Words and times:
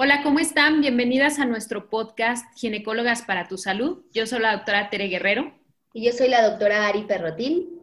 Hola, 0.00 0.22
¿cómo 0.22 0.38
están? 0.38 0.80
Bienvenidas 0.80 1.40
a 1.40 1.44
nuestro 1.44 1.90
podcast 1.90 2.46
Ginecólogas 2.56 3.22
para 3.22 3.48
tu 3.48 3.58
Salud. 3.58 4.04
Yo 4.12 4.28
soy 4.28 4.38
la 4.38 4.52
doctora 4.52 4.90
Tere 4.90 5.08
Guerrero. 5.08 5.52
Y 5.92 6.06
yo 6.06 6.12
soy 6.12 6.28
la 6.28 6.48
doctora 6.48 6.86
Ari 6.86 7.02
Perrotín. 7.02 7.77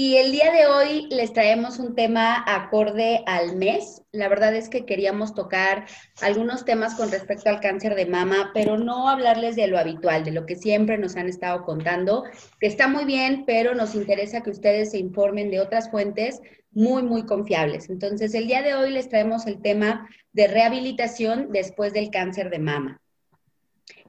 Y 0.00 0.16
el 0.18 0.30
día 0.30 0.52
de 0.52 0.66
hoy 0.66 1.08
les 1.10 1.32
traemos 1.32 1.80
un 1.80 1.96
tema 1.96 2.44
acorde 2.46 3.24
al 3.26 3.56
mes. 3.56 4.02
La 4.12 4.28
verdad 4.28 4.54
es 4.54 4.68
que 4.68 4.86
queríamos 4.86 5.34
tocar 5.34 5.86
algunos 6.20 6.64
temas 6.64 6.94
con 6.94 7.10
respecto 7.10 7.50
al 7.50 7.58
cáncer 7.58 7.96
de 7.96 8.06
mama, 8.06 8.52
pero 8.54 8.78
no 8.78 9.08
hablarles 9.08 9.56
de 9.56 9.66
lo 9.66 9.76
habitual, 9.76 10.22
de 10.22 10.30
lo 10.30 10.46
que 10.46 10.54
siempre 10.54 10.98
nos 10.98 11.16
han 11.16 11.28
estado 11.28 11.64
contando, 11.64 12.22
que 12.60 12.68
está 12.68 12.86
muy 12.86 13.06
bien, 13.06 13.42
pero 13.44 13.74
nos 13.74 13.96
interesa 13.96 14.44
que 14.44 14.50
ustedes 14.50 14.92
se 14.92 14.98
informen 14.98 15.50
de 15.50 15.58
otras 15.58 15.90
fuentes 15.90 16.42
muy, 16.70 17.02
muy 17.02 17.26
confiables. 17.26 17.90
Entonces, 17.90 18.34
el 18.34 18.46
día 18.46 18.62
de 18.62 18.76
hoy 18.76 18.92
les 18.92 19.08
traemos 19.08 19.48
el 19.48 19.60
tema 19.60 20.08
de 20.32 20.46
rehabilitación 20.46 21.50
después 21.50 21.92
del 21.92 22.10
cáncer 22.10 22.50
de 22.50 22.60
mama. 22.60 23.00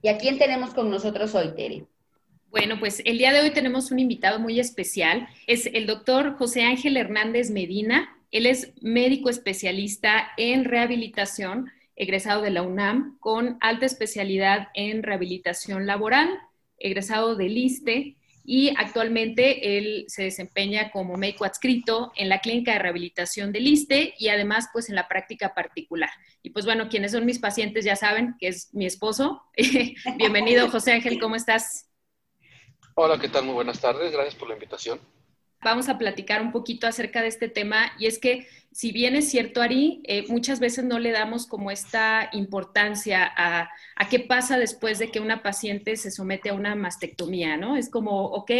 ¿Y 0.03 0.09
a 0.09 0.19
quién 0.19 0.37
tenemos 0.37 0.75
con 0.75 0.91
nosotros 0.91 1.33
hoy, 1.33 1.55
Tere? 1.55 1.87
Bueno, 2.51 2.79
pues 2.79 3.03
el 3.05 3.19
día 3.19 3.31
de 3.31 3.41
hoy 3.41 3.51
tenemos 3.51 3.91
un 3.91 3.99
invitado 3.99 4.39
muy 4.39 4.59
especial. 4.59 5.29
Es 5.45 5.67
el 5.67 5.85
doctor 5.85 6.35
José 6.35 6.63
Ángel 6.63 6.97
Hernández 6.97 7.51
Medina. 7.51 8.17
Él 8.31 8.47
es 8.47 8.73
médico 8.81 9.29
especialista 9.29 10.29
en 10.35 10.65
rehabilitación, 10.65 11.71
egresado 11.95 12.41
de 12.41 12.49
la 12.49 12.63
UNAM, 12.63 13.19
con 13.19 13.57
alta 13.61 13.85
especialidad 13.85 14.69
en 14.73 15.03
rehabilitación 15.03 15.85
laboral, 15.85 16.27
egresado 16.79 17.35
del 17.35 17.55
ISTE 17.55 18.15
y 18.43 18.73
actualmente 18.77 19.77
él 19.77 20.05
se 20.07 20.23
desempeña 20.23 20.89
como 20.89 21.17
médico 21.17 21.45
adscrito 21.45 22.11
en 22.15 22.29
la 22.29 22.39
clínica 22.39 22.73
de 22.73 22.79
rehabilitación 22.79 23.51
del 23.51 23.67
ISTE 23.67 24.15
y 24.17 24.29
además 24.29 24.69
pues 24.73 24.89
en 24.89 24.95
la 24.95 25.07
práctica 25.07 25.53
particular. 25.53 26.09
Y 26.41 26.49
pues 26.49 26.65
bueno, 26.65 26.89
quienes 26.89 27.11
son 27.11 27.27
mis 27.27 27.37
pacientes 27.37 27.85
ya 27.85 27.95
saben 27.95 28.35
que 28.39 28.47
es 28.47 28.73
mi 28.73 28.87
esposo. 28.87 29.43
Bienvenido 30.17 30.67
José 30.71 30.93
Ángel, 30.93 31.19
¿cómo 31.19 31.35
estás? 31.35 31.88
Hola, 33.01 33.17
¿qué 33.17 33.29
tal? 33.29 33.45
Muy 33.45 33.53
buenas 33.53 33.79
tardes. 33.79 34.11
Gracias 34.11 34.35
por 34.35 34.49
la 34.49 34.55
invitación. 34.55 34.99
Vamos 35.63 35.87
a 35.87 35.97
platicar 35.97 36.41
un 36.41 36.51
poquito 36.51 36.85
acerca 36.85 37.21
de 37.21 37.29
este 37.29 37.47
tema 37.47 37.93
y 37.97 38.07
es 38.07 38.19
que 38.19 38.45
si 38.73 38.91
bien 38.91 39.15
es 39.15 39.29
cierto, 39.29 39.61
Ari, 39.61 40.01
eh, 40.03 40.25
muchas 40.27 40.59
veces 40.59 40.83
no 40.83 40.99
le 40.99 41.11
damos 41.11 41.47
como 41.47 41.71
esta 41.71 42.29
importancia 42.33 43.31
a, 43.37 43.69
qué 44.09 44.19
pasa 44.19 44.57
después 44.57 44.99
de 44.99 45.11
que 45.11 45.21
una 45.21 45.41
paciente 45.41 45.95
se 45.95 46.11
somete 46.11 46.49
a 46.49 46.53
una 46.53 46.75
mastectomía, 46.75 47.55
¿no? 47.55 47.77
Es 47.77 47.89
como, 47.89 48.25
ok, 48.25 48.51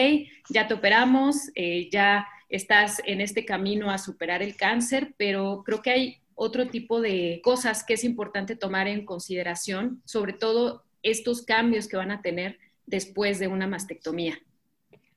ya 0.48 0.70
te 0.70 0.74
operamos, 0.74 1.52
eh, 1.56 1.90
ya 1.92 2.26
estás 2.48 3.02
en 3.06 3.20
este 3.20 3.44
camino 3.44 3.92
a 3.92 3.98
superar 3.98 4.42
el 4.42 4.56
cáncer, 4.56 5.16
pero 5.18 5.64
creo 5.66 5.82
que 5.82 5.92
hay 5.92 6.18
otro 6.36 6.70
tipo 6.70 7.02
de 7.02 7.42
cosas 7.44 7.84
que 7.84 7.96
es 7.96 8.06
importante 8.06 8.56
tomar 8.56 8.88
en 8.88 9.04
consideración, 9.04 10.02
sobre 10.06 10.32
todo 10.32 10.86
estos 11.04 11.42
cambios 11.42 11.90
que 11.90 11.98
van 11.98 12.12
a 12.12 12.22
tener 12.22 12.58
después 12.90 13.40
de 13.40 13.48
una 13.48 13.68
mastectomía. 13.68 14.40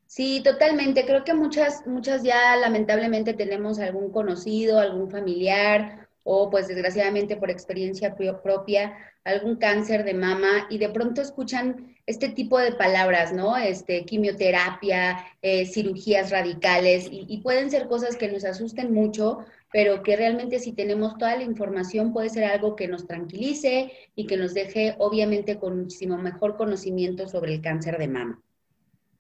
Sí, 0.06 0.42
totalmente. 0.44 1.06
Creo 1.06 1.24
que 1.24 1.34
muchas, 1.34 1.86
muchas 1.86 2.22
ya 2.22 2.54
lamentablemente 2.56 3.32
tenemos 3.32 3.78
algún 3.78 4.10
conocido, 4.12 4.78
algún 4.78 5.10
familiar 5.10 6.06
o 6.24 6.50
pues 6.50 6.68
desgraciadamente 6.68 7.36
por 7.36 7.50
experiencia 7.50 8.14
propia 8.14 8.94
algún 9.24 9.56
cáncer 9.56 10.04
de 10.04 10.14
mama 10.14 10.66
y 10.68 10.78
de 10.78 10.88
pronto 10.88 11.22
escuchan 11.22 11.96
este 12.06 12.28
tipo 12.28 12.58
de 12.58 12.72
palabras, 12.72 13.32
¿no? 13.32 13.56
Este, 13.56 14.04
quimioterapia, 14.04 15.24
eh, 15.40 15.66
cirugías 15.66 16.30
radicales 16.30 17.06
y, 17.10 17.24
y, 17.28 17.40
pueden 17.40 17.70
ser 17.70 17.86
cosas 17.86 18.16
que 18.16 18.30
nos 18.30 18.44
asusten 18.44 18.92
mucho, 18.92 19.44
pero 19.72 20.02
que 20.02 20.16
realmente 20.16 20.58
si 20.58 20.72
tenemos 20.72 21.16
toda 21.16 21.36
la 21.36 21.42
información 21.42 22.12
puede 22.12 22.28
ser 22.28 22.44
algo 22.44 22.76
que 22.76 22.88
nos 22.88 23.06
tranquilice 23.06 23.92
y 24.14 24.26
que 24.26 24.36
nos 24.36 24.54
deje 24.54 24.94
obviamente 24.98 25.58
con 25.58 25.80
muchísimo 25.80 26.18
mejor 26.18 26.56
conocimiento 26.56 27.26
sobre 27.26 27.54
el 27.54 27.62
cáncer 27.62 27.98
de 27.98 28.08
mama. 28.08 28.42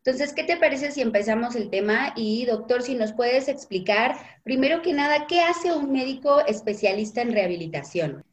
Entonces, 0.04 0.34
¿qué 0.34 0.42
te 0.42 0.56
parece 0.56 0.90
si 0.90 1.00
empezamos 1.00 1.54
el 1.54 1.70
tema? 1.70 2.12
Y 2.16 2.44
doctor, 2.44 2.82
si 2.82 2.96
nos 2.96 3.12
puedes 3.12 3.48
explicar, 3.48 4.16
primero 4.42 4.82
que 4.82 4.92
nada, 4.92 5.26
¿qué 5.28 5.40
hace 5.40 5.72
un 5.72 5.92
médico 5.92 6.40
especialista 6.40 7.22
en 7.22 7.32
rehabilitación? 7.32 8.24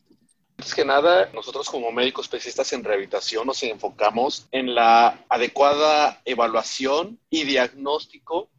Antes 0.57 0.73
que 0.73 0.83
nada, 0.83 1.29
nosotros 1.33 1.69
como 1.69 1.91
médicos 1.91 2.25
especialistas 2.25 2.73
en 2.73 2.83
rehabilitación 2.83 3.47
nos 3.47 3.63
enfocamos 3.63 4.47
en 4.51 4.75
la 4.75 5.23
adecuada 5.29 6.19
evaluación 6.25 7.17
y 7.29 7.45
diagnóstico 7.45 8.49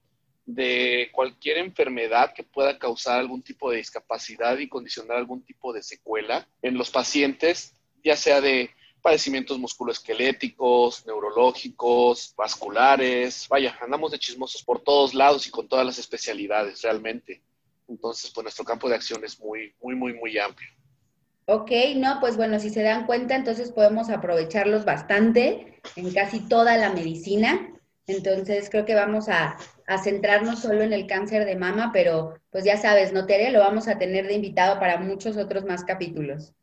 de 0.54 1.08
cualquier 1.12 1.58
enfermedad 1.58 2.32
que 2.34 2.42
pueda 2.42 2.78
causar 2.78 3.18
algún 3.20 3.42
tipo 3.42 3.70
de 3.70 3.78
discapacidad 3.78 4.58
y 4.58 4.68
condicionar 4.68 5.16
algún 5.16 5.42
tipo 5.42 5.72
de 5.72 5.82
secuela 5.82 6.46
en 6.62 6.76
los 6.76 6.90
pacientes, 6.90 7.74
ya 8.02 8.16
sea 8.16 8.40
de 8.40 8.70
padecimientos 9.00 9.58
musculoesqueléticos, 9.58 11.06
neurológicos, 11.06 12.34
vasculares, 12.36 13.46
vaya, 13.48 13.76
andamos 13.80 14.12
de 14.12 14.18
chismosos 14.18 14.62
por 14.62 14.82
todos 14.82 15.14
lados 15.14 15.46
y 15.46 15.50
con 15.50 15.68
todas 15.68 15.86
las 15.86 15.98
especialidades 15.98 16.82
realmente. 16.82 17.42
Entonces, 17.88 18.30
pues 18.30 18.44
nuestro 18.44 18.64
campo 18.64 18.88
de 18.88 18.94
acción 18.94 19.24
es 19.24 19.40
muy, 19.40 19.74
muy, 19.82 19.94
muy, 19.94 20.14
muy 20.14 20.38
amplio. 20.38 20.68
Ok, 21.46 21.70
no, 21.96 22.20
pues 22.20 22.36
bueno, 22.36 22.60
si 22.60 22.70
se 22.70 22.82
dan 22.82 23.06
cuenta, 23.06 23.34
entonces 23.34 23.72
podemos 23.72 24.08
aprovecharlos 24.08 24.84
bastante 24.84 25.80
en 25.96 26.12
casi 26.12 26.40
toda 26.40 26.76
la 26.76 26.92
medicina. 26.92 27.74
Entonces, 28.06 28.70
creo 28.70 28.84
que 28.84 28.94
vamos 28.94 29.28
a, 29.28 29.56
a 29.90 29.98
centrarnos 29.98 30.60
solo 30.60 30.82
en 30.82 30.92
el 30.92 31.08
cáncer 31.08 31.44
de 31.44 31.56
mama, 31.56 31.90
pero 31.92 32.38
pues 32.50 32.64
ya 32.64 32.76
sabes, 32.76 33.12
¿no? 33.12 33.26
Lo 33.26 33.58
vamos 33.58 33.88
a 33.88 33.98
tener 33.98 34.28
de 34.28 34.34
invitado 34.34 34.78
para 34.78 34.98
muchos 34.98 35.36
otros 35.36 35.64
más 35.64 35.82
capítulos. 35.82 36.54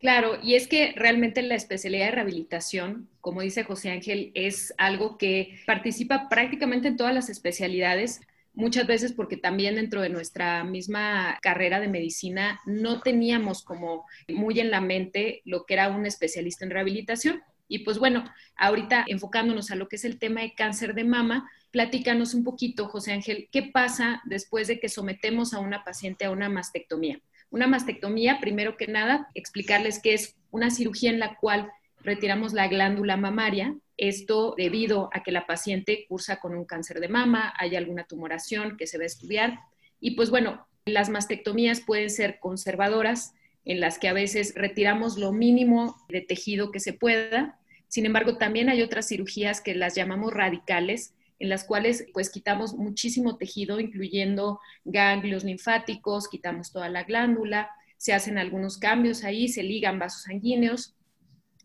Claro, 0.00 0.36
y 0.42 0.56
es 0.56 0.66
que 0.66 0.92
realmente 0.96 1.42
la 1.42 1.54
especialidad 1.54 2.06
de 2.06 2.10
rehabilitación, 2.12 3.08
como 3.20 3.42
dice 3.42 3.62
José 3.62 3.90
Ángel, 3.90 4.32
es 4.34 4.74
algo 4.78 5.16
que 5.16 5.60
participa 5.64 6.28
prácticamente 6.28 6.88
en 6.88 6.96
todas 6.96 7.14
las 7.14 7.28
especialidades, 7.28 8.20
muchas 8.52 8.88
veces 8.88 9.12
porque 9.12 9.36
también 9.36 9.76
dentro 9.76 10.02
de 10.02 10.08
nuestra 10.08 10.64
misma 10.64 11.38
carrera 11.42 11.78
de 11.78 11.86
medicina 11.86 12.58
no 12.66 13.00
teníamos 13.00 13.62
como 13.62 14.06
muy 14.28 14.58
en 14.58 14.72
la 14.72 14.80
mente 14.80 15.40
lo 15.44 15.66
que 15.66 15.74
era 15.74 15.88
un 15.88 16.04
especialista 16.04 16.64
en 16.64 16.72
rehabilitación. 16.72 17.42
Y 17.68 17.84
pues 17.84 18.00
bueno, 18.00 18.24
ahorita 18.56 19.04
enfocándonos 19.06 19.70
a 19.70 19.76
lo 19.76 19.86
que 19.86 19.94
es 19.94 20.04
el 20.04 20.18
tema 20.18 20.40
de 20.40 20.54
cáncer 20.54 20.94
de 20.94 21.04
mama, 21.04 21.48
platícanos 21.70 22.34
un 22.34 22.44
poquito, 22.44 22.88
José 22.88 23.12
Ángel, 23.12 23.48
¿qué 23.52 23.62
pasa 23.62 24.22
después 24.24 24.68
de 24.68 24.80
que 24.80 24.88
sometemos 24.88 25.54
a 25.54 25.60
una 25.60 25.84
paciente 25.84 26.24
a 26.24 26.30
una 26.30 26.48
mastectomía? 26.48 27.20
Una 27.50 27.66
mastectomía, 27.66 28.38
primero 28.40 28.76
que 28.76 28.86
nada, 28.86 29.28
explicarles 29.34 30.00
que 30.00 30.14
es 30.14 30.36
una 30.50 30.70
cirugía 30.70 31.10
en 31.10 31.18
la 31.18 31.36
cual 31.36 31.70
retiramos 32.02 32.52
la 32.52 32.68
glándula 32.68 33.16
mamaria, 33.16 33.76
esto 33.96 34.54
debido 34.56 35.10
a 35.12 35.22
que 35.22 35.32
la 35.32 35.46
paciente 35.46 36.06
cursa 36.08 36.40
con 36.40 36.54
un 36.54 36.64
cáncer 36.64 37.00
de 37.00 37.08
mama, 37.08 37.52
hay 37.58 37.76
alguna 37.76 38.04
tumoración 38.04 38.76
que 38.76 38.86
se 38.86 38.96
va 38.96 39.04
a 39.04 39.06
estudiar. 39.06 39.60
Y 40.00 40.12
pues 40.12 40.30
bueno, 40.30 40.66
las 40.86 41.10
mastectomías 41.10 41.80
pueden 41.80 42.10
ser 42.10 42.38
conservadoras, 42.40 43.34
en 43.66 43.78
las 43.78 43.98
que 43.98 44.08
a 44.08 44.14
veces 44.14 44.54
retiramos 44.54 45.18
lo 45.18 45.32
mínimo 45.32 45.96
de 46.08 46.22
tejido 46.22 46.70
que 46.70 46.80
se 46.80 46.94
pueda 46.94 47.60
sin 47.90 48.06
embargo, 48.06 48.38
también 48.38 48.68
hay 48.68 48.82
otras 48.82 49.08
cirugías 49.08 49.60
que 49.60 49.74
las 49.74 49.96
llamamos 49.96 50.32
radicales, 50.32 51.12
en 51.40 51.48
las 51.48 51.64
cuales 51.64 52.06
pues 52.12 52.30
quitamos 52.30 52.74
muchísimo 52.74 53.36
tejido, 53.36 53.80
incluyendo 53.80 54.60
ganglios 54.84 55.42
linfáticos, 55.42 56.28
quitamos 56.28 56.70
toda 56.70 56.88
la 56.88 57.02
glándula, 57.02 57.70
se 57.96 58.12
hacen 58.12 58.38
algunos 58.38 58.78
cambios 58.78 59.24
ahí, 59.24 59.48
se 59.48 59.64
ligan 59.64 59.98
vasos 59.98 60.22
sanguíneos. 60.22 60.94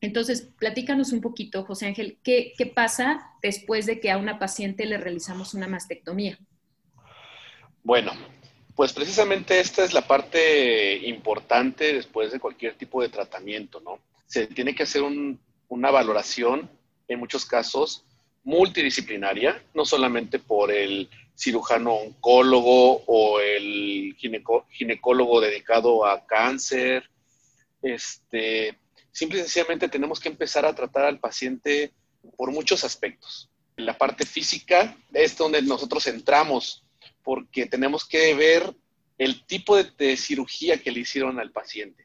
Entonces, 0.01 0.49
platícanos 0.57 1.11
un 1.13 1.21
poquito, 1.21 1.63
José 1.63 1.85
Ángel, 1.85 2.17
¿qué, 2.23 2.53
¿qué, 2.57 2.65
pasa 2.65 3.31
después 3.41 3.85
de 3.85 3.99
que 3.99 4.09
a 4.09 4.17
una 4.17 4.39
paciente 4.39 4.85
le 4.85 4.97
realizamos 4.97 5.53
una 5.53 5.67
mastectomía? 5.67 6.39
Bueno, 7.83 8.11
pues 8.75 8.91
precisamente 8.91 9.59
esta 9.59 9.85
es 9.85 9.93
la 9.93 10.07
parte 10.07 11.07
importante 11.07 11.93
después 11.93 12.31
de 12.31 12.39
cualquier 12.39 12.75
tipo 12.75 13.01
de 13.01 13.09
tratamiento, 13.09 13.79
¿no? 13.79 13.99
Se 14.25 14.47
tiene 14.47 14.73
que 14.73 14.83
hacer 14.83 15.03
un 15.03 15.39
una 15.67 15.91
valoración, 15.91 16.69
en 17.07 17.19
muchos 17.19 17.45
casos, 17.45 18.05
multidisciplinaria, 18.45 19.61
no 19.73 19.83
solamente 19.85 20.39
por 20.39 20.71
el 20.71 21.09
cirujano 21.35 21.95
oncólogo 21.95 23.03
o 23.07 23.39
el 23.41 24.15
ginecólogo 24.17 25.41
dedicado 25.41 26.05
a 26.05 26.25
cáncer. 26.25 27.09
Este, 27.81 28.77
simple 29.11 29.39
y 29.39 29.41
sencillamente 29.41 29.89
tenemos 29.89 30.19
que 30.19 30.29
empezar 30.29 30.65
a 30.65 30.73
tratar 30.73 31.05
al 31.05 31.19
paciente 31.19 31.91
por 32.37 32.51
muchos 32.51 32.83
aspectos. 32.83 33.49
La 33.75 33.97
parte 33.97 34.25
física 34.25 34.95
es 35.11 35.35
donde 35.35 35.61
nosotros 35.61 36.07
entramos, 36.07 36.83
porque 37.23 37.65
tenemos 37.65 38.05
que 38.05 38.33
ver 38.35 38.73
el 39.17 39.45
tipo 39.45 39.81
de 39.81 40.17
cirugía 40.17 40.81
que 40.81 40.91
le 40.91 41.01
hicieron 41.01 41.39
al 41.39 41.51
paciente 41.51 42.04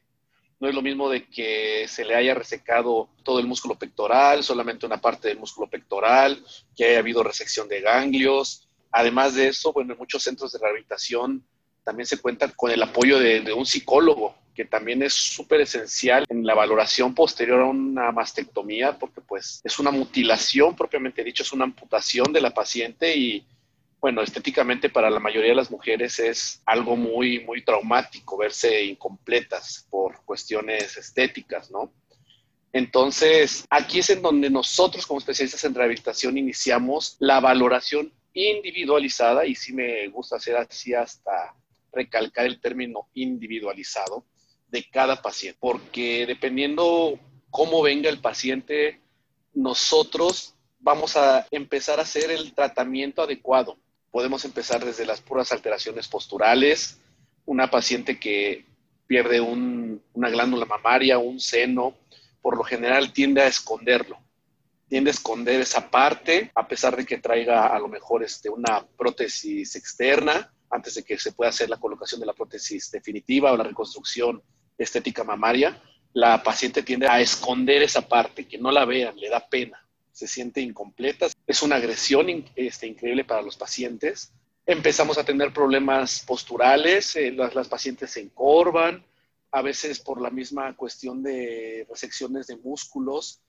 No 0.61 0.69
es 0.69 0.75
lo 0.75 0.83
mismo 0.83 1.09
de 1.09 1.25
que 1.25 1.87
se 1.87 2.05
le 2.05 2.13
haya 2.13 2.35
resecado 2.35 3.09
todo 3.23 3.39
el 3.39 3.47
músculo 3.47 3.79
pectoral, 3.79 4.43
solamente 4.43 4.85
una 4.85 5.01
parte 5.01 5.27
del 5.27 5.39
músculo 5.39 5.67
pectoral, 5.67 6.45
que 6.77 6.85
haya 6.85 6.99
habido 6.99 7.23
resección 7.23 7.67
de 7.67 7.81
ganglios. 7.81 8.69
Además 8.91 9.33
de 9.33 9.47
eso, 9.47 9.73
bueno, 9.73 9.93
en 9.93 9.97
muchos 9.97 10.21
centros 10.21 10.51
de 10.51 10.59
rehabilitación 10.59 11.43
también 11.83 12.05
se 12.05 12.19
cuenta 12.19 12.47
con 12.49 12.69
el 12.69 12.83
apoyo 12.83 13.17
de, 13.17 13.51
un 13.53 13.65
psicólogo, 13.65 14.35
que 14.53 14.65
también 14.65 15.01
es 15.01 15.13
súper 15.13 15.61
esencial 15.61 16.25
en 16.29 16.45
la 16.45 16.53
valoración 16.53 17.15
posterior 17.15 17.61
a 17.61 17.65
una 17.65 18.11
mastectomía, 18.11 18.99
porque 18.99 19.19
pues 19.21 19.61
es 19.63 19.79
una 19.79 19.89
mutilación 19.89 20.75
propiamente 20.75 21.23
dicho, 21.23 21.41
es 21.41 21.53
una 21.53 21.63
amputación 21.63 22.31
de 22.31 22.41
la 22.41 22.51
paciente 22.51 23.17
y 23.17 23.43
bueno, 24.01 24.23
estéticamente 24.23 24.89
para 24.89 25.11
la 25.11 25.19
mayoría 25.19 25.51
de 25.51 25.55
las 25.55 25.69
mujeres 25.69 26.17
es 26.17 26.63
algo 26.65 26.95
muy, 26.95 27.39
muy 27.45 27.63
traumático 27.63 28.35
verse 28.35 28.83
incompletas 28.83 29.87
por 29.91 30.25
cuestiones 30.25 30.97
estéticas, 30.97 31.69
¿no? 31.69 31.93
Entonces, 32.73 33.65
aquí 33.69 33.99
es 33.99 34.09
en 34.09 34.23
donde 34.23 34.49
nosotros 34.49 35.05
como 35.05 35.19
especialistas 35.19 35.63
en 35.65 35.75
rehabilitación 35.75 36.37
iniciamos 36.37 37.15
la 37.19 37.39
valoración 37.39 38.11
individualizada, 38.33 39.45
y 39.45 39.53
sí 39.53 39.71
me 39.73 40.07
gusta 40.07 40.37
hacer 40.37 40.55
así 40.55 40.95
hasta 40.95 41.53
recalcar 41.91 42.47
el 42.47 42.59
término 42.59 43.09
individualizado 43.13 44.25
de 44.69 44.89
cada 44.89 45.21
paciente, 45.21 45.59
porque 45.61 46.25
dependiendo 46.25 47.19
cómo 47.51 47.83
venga 47.83 48.09
el 48.09 48.19
paciente, 48.19 48.99
nosotros 49.53 50.55
vamos 50.79 51.17
a 51.17 51.45
empezar 51.51 51.99
a 51.99 52.03
hacer 52.03 52.31
el 52.31 52.53
tratamiento 52.53 53.21
adecuado. 53.21 53.77
Podemos 54.11 54.45
empezar 54.45 54.83
desde 54.83 55.05
las 55.05 55.21
puras 55.21 55.51
alteraciones 55.51 56.07
posturales, 56.07 56.99
una 57.45 57.71
paciente 57.71 58.19
que 58.19 58.65
pierde 59.07 59.41
una 59.41 60.29
glándula 60.29 60.65
mamaria, 60.65 61.17
un 61.17 61.39
seno, 61.39 61.95
por 62.41 62.57
lo 62.57 62.63
general 62.63 63.13
tiende 63.13 63.41
a 63.41 63.47
esconderlo, 63.47 64.19
tiende 64.87 65.09
a 65.09 65.13
esconder 65.13 65.61
esa 65.61 65.89
parte, 65.89 66.51
a 66.55 66.67
pesar 66.67 66.95
de 66.95 67.05
que 67.05 67.17
traiga 67.17 67.67
a 67.67 67.79
lo 67.79 67.87
mejor 67.87 68.23
este, 68.23 68.49
una 68.49 68.85
prótesis 68.97 69.75
externa, 69.75 70.53
antes 70.69 70.95
de 70.95 71.03
que 71.03 71.17
se 71.17 71.31
pueda 71.31 71.49
hacer 71.49 71.69
la 71.69 71.77
colocación 71.77 72.19
de 72.19 72.27
la 72.27 72.33
prótesis 72.33 72.91
definitiva 72.91 73.51
o 73.51 73.57
la 73.57 73.63
reconstrucción 73.63 74.41
estética 74.77 75.23
mamaria, 75.23 75.81
la 76.13 76.43
paciente 76.43 76.83
tiende 76.83 77.07
a 77.07 77.19
esconder 77.19 77.83
esa 77.83 78.07
parte, 78.07 78.47
que 78.47 78.57
no 78.57 78.71
la 78.71 78.85
vean, 78.85 79.17
le 79.17 79.29
da 79.29 79.47
pena 79.47 79.81
se 80.21 80.27
siente 80.27 80.61
incompleta. 80.61 81.27
Es 81.51 81.61
una 81.61 81.75
agresión 81.75 82.45
este, 82.55 82.87
increíble 82.87 83.25
para 83.25 83.41
los 83.41 83.57
pacientes. 83.57 84.31
Empezamos 84.65 85.17
a 85.17 85.25
tener 85.25 85.51
problemas 85.51 86.23
posturales, 86.25 87.13
eh, 87.17 87.33
las, 87.33 87.67
pacientes 87.67 88.11
se 88.11 88.21
encorvan, 88.21 89.03
a 89.51 89.61
veces 89.61 89.99
por 89.99 90.21
la 90.21 90.29
misma 90.29 90.73
cuestión 90.77 91.21
de 91.21 91.85
resecciones 91.89 92.47
de 92.47 92.55
músculos. 92.55 93.41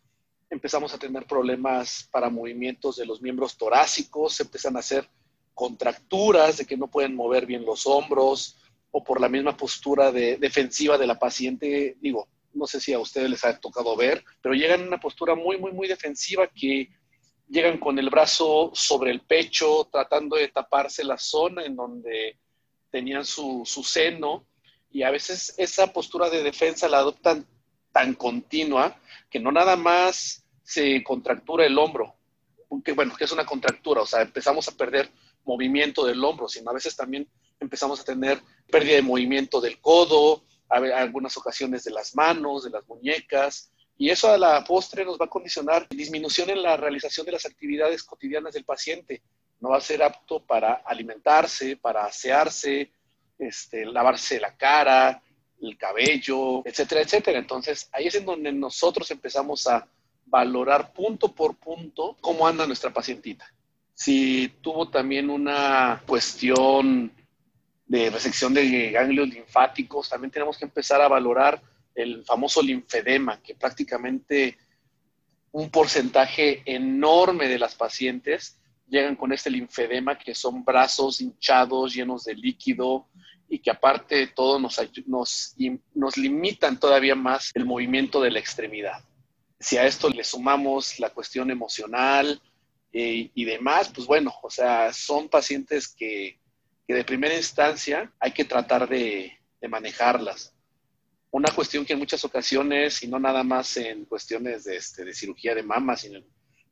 Empezamos 0.51 0.93
a 0.93 0.99
tener 0.99 1.27
problemas 1.27 2.09
para 2.11 2.29
movimientos 2.29 2.97
de 2.97 3.07
los 3.07 3.23
miembros 3.23 3.57
torácicos, 3.57 4.35
se 4.35 4.43
empiezan 4.43 4.75
a 4.75 4.81
hacer 4.81 5.09
contracturas 5.55 6.57
de 6.57 6.65
que 6.65 6.77
no 6.77 6.89
pueden 6.89 7.15
mover 7.15 7.47
bien 7.47 7.65
los 7.65 7.87
hombros 7.87 8.57
o 8.91 9.05
por 9.05 9.21
la 9.21 9.29
misma 9.29 9.57
postura 9.57 10.11
de, 10.11 10.39
defensiva 10.39 10.99
de 10.99 11.07
la 11.07 11.21
paciente, 11.21 11.97
digo, 12.01 12.27
no 12.53 12.67
sé 12.67 12.81
si 12.81 12.93
a 12.93 12.99
ustedes 12.99 13.31
les 13.31 13.45
ha 13.45 13.61
tocado 13.61 13.95
ver, 13.95 14.25
pero 14.43 14.57
llegan 14.57 14.81
en 14.81 14.89
una 14.89 14.99
postura 14.99 15.37
muy, 15.37 15.57
muy, 15.57 15.71
muy 15.71 15.87
defensiva 15.87 16.49
que 16.49 16.89
llegan 17.53 17.77
con 17.77 17.99
el 17.99 18.09
brazo 18.09 18.71
sobre 18.73 19.11
el 19.11 19.21
pecho, 19.21 19.87
tratando 19.93 20.37
de 20.37 20.49
taparse 20.49 21.05
la 21.05 21.19
zona 21.19 21.65
en 21.65 21.77
donde 21.77 22.39
tenían 22.91 23.27
su, 23.27 23.65
seno, 23.85 24.47
y 24.91 25.03
a 25.03 25.11
veces 25.11 25.55
esa 25.59 25.93
postura 25.93 26.31
de 26.31 26.43
defensa 26.43 26.89
la 26.89 26.99
adoptan 26.99 27.47
tan 27.93 28.15
continua 28.15 28.99
que 29.31 29.39
no 29.39 29.53
nada 29.53 29.77
más 29.77 30.45
se 30.63 31.05
contractura 31.05 31.67
el 31.67 31.79
hombro, 31.79 32.15
que 32.83 32.93
bueno, 32.93 33.15
que 33.15 33.25
es 33.25 33.33
una 33.33 33.45
contractura, 33.45 34.01
o 34.01 34.07
sea, 34.07 34.23
empezamos 34.23 34.67
a 34.69 34.77
perder 34.77 35.11
movimiento 35.45 36.07
del 36.07 36.25
hombro, 36.25 36.49
sino 36.49 36.71
a 36.71 36.75
veces 36.75 36.97
también 36.97 37.29
empezamos 37.61 38.01
a 38.01 38.05
tener 38.05 38.41
pérdida 38.71 38.95
de 38.95 39.03
movimiento 39.03 39.61
del 39.61 39.79
codo, 39.79 40.43
algunas 40.71 41.37
ocasiones 41.37 41.85
de 41.85 41.91
las 41.91 42.15
manos, 42.15 42.65
de 42.65 42.71
las 42.71 42.87
muñecas, 42.89 43.71
y 44.03 44.11
eso 44.11 44.33
a 44.33 44.37
la 44.37 44.65
postre 44.65 45.05
nos 45.05 45.17
va 45.17 45.27
a 45.27 45.31
condicionar 45.31 45.87
disminución 45.89 46.51
en 46.51 46.61
la 46.61 46.77
realización 46.77 47.25
de 47.25 47.31
las 47.31 47.47
actividades 47.47 48.03
cotidianas 48.03 48.53
del 48.53 48.65
paciente. 48.65 49.23
No 49.61 49.69
va 49.69 49.77
a 49.77 49.81
ser 49.81 50.03
apto 50.03 50.41
para 50.41 50.83
alimentarse, 50.85 51.77
para 51.77 52.05
asearse, 52.05 52.91
este, 53.39 53.87
lavarse 53.87 54.41
la 54.41 54.57
cara, 54.57 55.23
el 55.61 55.79
cabello, 55.79 56.67
etcétera, 56.67 57.03
etcétera. 57.03 57.39
Entonces, 57.39 57.89
ahí 57.93 58.09
es 58.09 58.17
en 58.17 58.25
donde 58.25 58.51
nosotros 58.51 59.09
empezamos 59.13 59.69
a 59.69 59.87
valorar 60.27 60.93
punto 60.93 61.33
por 61.33 61.55
punto 61.55 62.17
cómo 62.21 62.45
anda 62.45 62.67
nuestra 62.67 62.93
pacientita. 62.93 63.55
Si 63.95 64.49
tuvo 64.63 64.89
también 64.89 65.31
una 65.31 66.03
cuestión 66.09 67.13
de 67.87 68.11
resección 68.11 68.53
de 68.53 68.91
ganglios 68.91 69.29
linfáticos, 69.29 70.09
también 70.09 70.33
tenemos 70.33 70.59
que 70.59 70.65
empezar 70.65 71.01
a 71.01 71.07
valorar 71.07 71.63
el 71.95 72.25
famoso 72.25 72.63
linfedema, 72.63 73.43
que 73.43 73.55
prácticamente 73.55 74.59
un 75.53 75.71
porcentaje 75.71 76.63
enorme 76.65 77.49
de 77.49 77.59
las 77.59 77.75
pacientes 77.75 78.59
llegan 78.89 79.17
con 79.17 79.33
este 79.33 79.51
linfedema, 79.51 80.19
que 80.19 80.35
son 80.35 80.65
brazos 80.65 81.21
hinchados, 81.21 81.95
llenos 81.95 82.25
de 82.25 82.35
líquido, 82.35 83.09
y 83.49 83.59
que 83.59 83.71
aparte 83.71 84.17
de 84.17 84.27
todo 84.29 84.59
nos, 84.59 84.81
nos, 85.07 86.17
limitan 86.17 86.81
todavía 86.81 87.15
más 87.15 87.51
el 87.55 87.67
movimiento 87.67 88.21
de 88.23 88.31
la 88.31 88.39
extremidad. 88.39 89.05
Si 89.61 89.77
a 89.77 89.85
esto 89.85 90.09
le 90.09 90.25
sumamos 90.25 90.99
la 90.99 91.11
cuestión 91.11 91.51
emocional 91.51 92.41
eh, 92.93 93.31
y 93.35 93.45
demás, 93.45 93.91
pues 93.95 94.07
bueno, 94.07 94.33
o 94.43 94.49
sea, 94.49 94.93
son 94.95 95.29
pacientes 95.29 95.89
que 95.89 96.41
que 96.87 96.95
de 96.95 97.05
primera 97.05 97.37
instancia 97.37 98.13
hay 98.19 98.33
que 98.33 98.45
tratar 98.45 98.89
de, 98.89 99.39
manejarlas. 99.69 100.53
Una 101.33 101.51
cuestión 101.51 101.87
que 101.87 101.95
en 101.95 101.99
muchas 101.99 102.23
ocasiones, 102.27 103.03
y 103.03 103.09
no 103.09 103.19
nada 103.19 103.43
más 103.43 103.79
en 103.79 104.05
cuestiones 104.05 104.65
de, 104.65 104.77
este, 104.77 105.03
de 105.03 105.15
cirugía 105.15 105.55
de 105.55 105.63
mama, 105.63 105.97
sino 105.97 106.19
en 106.19 106.27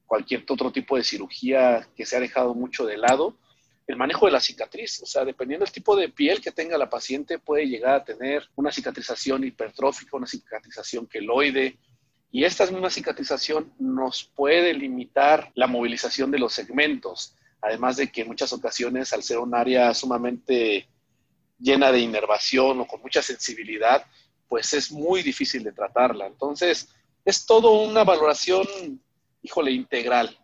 cualquier 0.05 0.45
otro 0.47 0.71
tipo 0.71 0.99
de 0.99 1.03
cirugía 1.03 1.89
que 1.97 2.05
se 2.05 2.17
ha 2.17 2.21
dejado 2.21 2.55
mucho 2.55 2.85
de 2.85 2.99
lado, 2.99 3.39
el 3.87 3.97
manejo 3.97 4.27
de 4.27 4.33
la 4.33 4.41
cicatriz. 4.41 5.03
O 5.03 5.07
sea, 5.07 5.25
dependiendo 5.25 5.65
del 5.65 5.73
tipo 5.73 5.97
de 5.97 6.11
piel 6.11 6.43
que 6.43 6.53
tenga 6.53 6.77
la 6.77 6.91
paciente, 6.91 7.39
puede 7.39 7.67
llegar 7.67 7.95
a 7.95 8.05
tener 8.05 8.51
una 8.55 8.71
cicatrización 8.71 9.45
hipertrófica, 9.45 10.15
una 10.19 10.27
cicatrización 10.27 11.07
queloide. 11.07 11.79
Y 12.31 12.45
esta 12.45 12.67
misma 12.67 12.91
cicatrización 12.91 13.73
nos 13.79 14.25
puede 14.25 14.75
limitar 14.75 15.51
la 15.55 15.69
movilización 15.69 16.31
de 16.31 16.39
los 16.39 16.53
segmentos. 16.53 17.35
Además 17.63 17.97
de 17.97 18.13
que 18.13 18.21
en 18.21 18.29
muchas 18.29 18.53
ocasiones, 18.53 19.15
al 19.15 19.23
ser 19.23 19.39
un 19.39 19.55
área 19.55 19.95
sumamente 19.95 20.87
llena 21.59 21.91
de 21.91 22.01
inervación 22.01 22.81
o 22.81 22.87
con 22.87 23.01
mucha 23.01 23.23
sensibilidad, 23.23 24.05
pues 24.51 24.73
es 24.73 24.91
muy 24.91 25.23
difícil 25.23 25.63
de 25.63 25.71
tratarla. 25.71 26.27
Entonces, 26.27 26.89
es 27.25 27.47
todo 27.47 27.83
una 27.83 28.03
valoración, 28.03 28.67
híjole, 29.43 29.71
integral. 29.71 30.37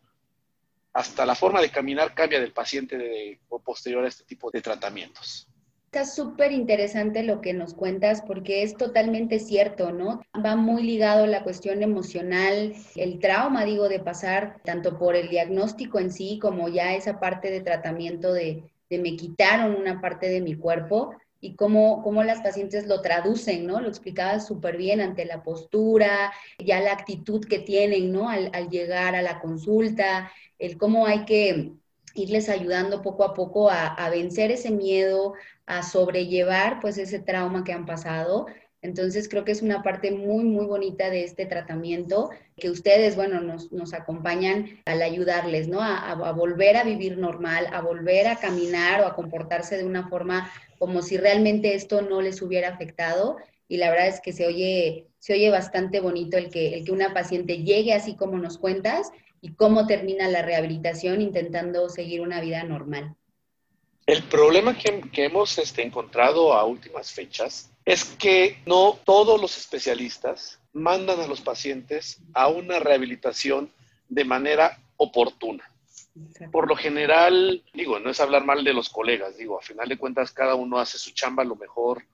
Hasta 0.92 1.26
la 1.26 1.34
forma 1.34 1.60
de 1.60 1.72
caminar 1.72 2.14
cambia 2.14 2.40
del 2.40 2.52
paciente 2.52 2.96
de, 2.96 3.40
posterior 3.64 4.04
a 4.04 4.08
este 4.08 4.22
tipo 4.22 4.52
de 4.52 4.62
tratamientos. 4.62 5.48
Está 5.86 6.04
súper 6.04 6.52
interesante 6.52 7.24
lo 7.24 7.40
que 7.40 7.52
nos 7.52 7.74
cuentas 7.74 8.22
porque 8.24 8.62
es 8.62 8.76
totalmente 8.76 9.40
cierto, 9.40 9.90
¿no? 9.90 10.22
Va 10.44 10.54
muy 10.54 10.84
ligado 10.84 11.26
la 11.26 11.42
cuestión 11.42 11.82
emocional, 11.82 12.74
el 12.94 13.18
trauma, 13.18 13.64
digo, 13.64 13.88
de 13.88 13.98
pasar 13.98 14.60
tanto 14.64 14.98
por 14.98 15.16
el 15.16 15.28
diagnóstico 15.30 15.98
en 15.98 16.12
sí 16.12 16.38
como 16.40 16.68
ya 16.68 16.94
esa 16.94 17.18
parte 17.18 17.50
de 17.50 17.60
tratamiento 17.60 18.32
de, 18.32 18.62
me 18.88 19.16
quitaron 19.16 19.74
una 19.74 20.00
parte 20.00 20.28
de 20.28 20.40
mi 20.40 20.54
cuerpo 20.54 21.12
y 21.40 21.54
cómo, 21.54 22.02
cómo 22.02 22.22
las 22.24 22.40
pacientes 22.40 22.86
lo 22.86 23.02
traducen, 23.02 23.66
¿no? 23.66 23.80
Lo 23.80 23.88
explicaba 23.88 24.40
súper 24.40 24.76
bien 24.76 25.00
ante 25.00 25.24
la 25.24 25.42
postura, 25.42 26.32
ya 26.58 26.80
la 26.80 26.92
actitud 26.92 27.44
que 27.44 27.58
tienen, 27.58 28.12
¿no? 28.12 28.28
Al, 28.28 28.50
llegar 28.70 29.14
a 29.14 29.22
la 29.22 29.40
consulta, 29.40 30.30
el 30.58 30.78
cómo 30.78 31.06
hay 31.06 31.24
que 31.24 31.72
irles 32.14 32.48
ayudando 32.48 33.02
poco 33.02 33.24
a 33.24 33.34
poco 33.34 33.70
a, 33.70 34.08
vencer 34.10 34.50
ese 34.50 34.70
miedo, 34.70 35.34
a 35.66 35.82
sobrellevar 35.82 36.80
pues 36.80 36.98
ese 36.98 37.18
trauma 37.18 37.64
que 37.64 37.72
han 37.72 37.86
pasado. 37.86 38.46
Entonces 38.82 39.28
creo 39.28 39.44
que 39.44 39.52
es 39.52 39.62
una 39.62 39.82
parte 39.82 40.10
muy, 40.10 40.44
muy 40.44 40.66
bonita 40.66 41.10
de 41.10 41.24
este 41.24 41.46
tratamiento 41.46 42.30
que 42.56 42.70
ustedes, 42.70 43.16
bueno, 43.16 43.40
nos, 43.40 43.94
acompañan 43.94 44.66
al 44.84 45.02
ayudarles, 45.02 45.68
¿no? 45.68 45.80
A, 45.80 46.10
a, 46.10 46.32
volver 46.32 46.76
a 46.76 46.84
vivir 46.84 47.18
normal, 47.18 47.66
a 47.72 47.80
volver 47.80 48.28
a 48.28 48.36
caminar 48.36 49.00
o 49.00 49.06
a 49.06 49.14
comportarse 49.14 49.76
de 49.76 49.84
una 49.84 50.08
forma 50.08 50.50
como 50.78 51.02
si 51.02 51.16
realmente 51.16 51.74
esto 51.74 52.02
no 52.02 52.20
les 52.22 52.42
hubiera 52.42 52.68
afectado. 52.68 53.36
Y 53.68 53.78
la 53.78 53.90
verdad 53.90 54.08
es 54.08 54.20
que 54.20 54.32
se 54.32 54.46
oye, 54.46 55.08
se 55.18 55.32
oye 55.32 55.50
bastante 55.50 56.00
bonito 56.00 56.36
el 56.36 56.50
que, 56.50 56.74
el 56.74 56.84
que 56.84 56.92
una 56.92 57.12
paciente 57.12 57.64
llegue 57.64 57.92
así 57.92 58.14
como 58.14 58.38
nos 58.38 58.58
cuentas 58.58 59.10
y 59.40 59.54
cómo 59.54 59.86
termina 59.86 60.28
la 60.28 60.42
rehabilitación 60.42 61.20
intentando 61.20 61.88
seguir 61.88 62.20
una 62.20 62.40
vida 62.40 62.62
normal. 62.62 63.16
El 64.06 64.22
problema 64.22 64.78
que, 64.78 65.24
hemos 65.24 65.58
este, 65.58 65.82
encontrado 65.82 66.52
a 66.52 66.64
últimas 66.64 67.10
fechas 67.10 67.72
es 67.84 68.04
que 68.04 68.62
no 68.64 69.00
todos 69.04 69.40
los 69.40 69.58
especialistas 69.58 70.60
mandan 70.72 71.20
a 71.20 71.26
los 71.26 71.40
pacientes 71.40 72.18
a 72.32 72.46
una 72.46 72.78
rehabilitación 72.78 73.72
de 74.08 74.24
manera 74.24 74.78
oportuna. 74.96 75.68
Por 76.52 76.68
lo 76.68 76.76
general, 76.76 77.64
digo, 77.74 77.98
no 77.98 78.10
es 78.10 78.20
hablar 78.20 78.44
mal 78.44 78.62
de 78.62 78.72
los 78.72 78.90
colegas, 78.90 79.36
digo, 79.36 79.58
a 79.58 79.62
final 79.62 79.88
de 79.88 79.98
cuentas 79.98 80.30
cada 80.30 80.54
uno 80.54 80.78
hace 80.78 80.98
su 80.98 81.10
chamba 81.10 81.42
lo 81.42 81.56
mejor, 81.56 82.04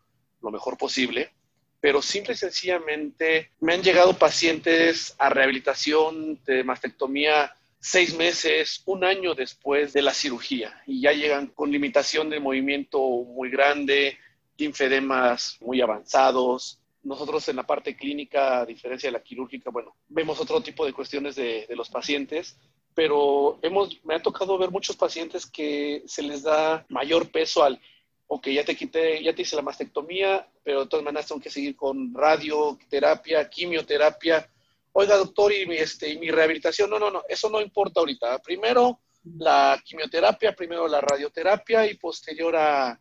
lo 0.41 0.51
mejor 0.51 0.79
posible, 0.79 1.31
pero 1.79 2.01
simple 2.01 2.33
y 2.33 2.37
sencillamente 2.37 3.51
me 3.61 3.75
han 3.75 3.83
llegado 3.83 4.15
pacientes 4.15 5.15
a 5.19 5.29
rehabilitación 5.29 6.43
de 6.45 6.65
mastectomía 6.65 7.55
seis 7.85 8.15
meses, 8.17 8.81
un 8.87 9.03
año 9.03 9.35
después 9.35 9.93
de 9.93 10.03
la 10.03 10.15
cirugía 10.15 10.81
y 10.87 11.01
ya 11.01 11.11
llegan 11.11 11.49
con 11.49 11.73
limitación 11.73 12.31
de 12.31 12.39
movimiento 12.39 13.01
muy 13.01 13.51
grande, 13.51 14.19
linfedemas 14.57 15.59
muy 15.61 15.81
avanzados. 15.81 16.79
Nosotros 17.03 17.49
en 17.49 17.57
la 17.57 17.67
parte 17.67 17.97
clínica, 17.97 18.61
a 18.61 18.67
diferencia 18.67 19.09
de 19.09 19.19
la 19.19 19.23
quirúrgica, 19.25 19.71
bueno, 19.71 19.97
vemos 20.09 20.41
otro 20.41 20.63
tipo 20.63 20.87
de 20.87 20.93
cuestiones 20.93 21.35
de, 21.35 21.67
de 21.69 21.75
los 21.75 21.91
pacientes, 21.91 22.57
pero 22.95 23.59
hemos, 23.63 23.99
me 24.05 24.15
ha 24.15 24.23
tocado 24.23 24.57
ver 24.59 24.71
muchos 24.71 24.95
pacientes 24.95 25.45
que 25.45 26.05
se 26.07 26.23
les 26.23 26.45
da 26.45 26.87
mayor 26.89 27.33
peso 27.33 27.65
al 27.65 27.81
ok, 28.29 28.47
ya 28.49 28.65
te 28.65 28.77
quité, 28.77 29.23
ya 29.23 29.35
te 29.35 29.43
hice 29.43 29.57
la 29.57 29.63
mastectomía, 29.63 30.49
pero 30.63 30.85
de 30.85 30.87
todas 30.87 31.05
maneras 31.05 31.27
tengo 31.27 31.41
que 31.41 31.51
seguir 31.51 31.77
con 31.77 32.15
radioterapia, 32.15 33.51
quimioterapia. 33.51 34.49
Oiga, 34.93 35.17
doctor, 35.17 35.53
y 35.53 35.67
mi, 35.67 35.77
este, 35.77 36.19
mi 36.19 36.31
rehabilitación, 36.31 36.91
no, 36.91 36.99
no, 36.99 37.11
no, 37.11 37.23
eso 37.29 37.49
no 37.49 37.61
importa 37.61 38.01
ahorita. 38.01 38.39
Primero 38.41 39.01
la 39.39 39.81
quimioterapia, 39.85 40.55
primero 40.55 40.87
la 40.89 41.01
radioterapia 41.01 41.87
y 41.87 41.97
posterior 41.97 42.57
a, 42.57 43.01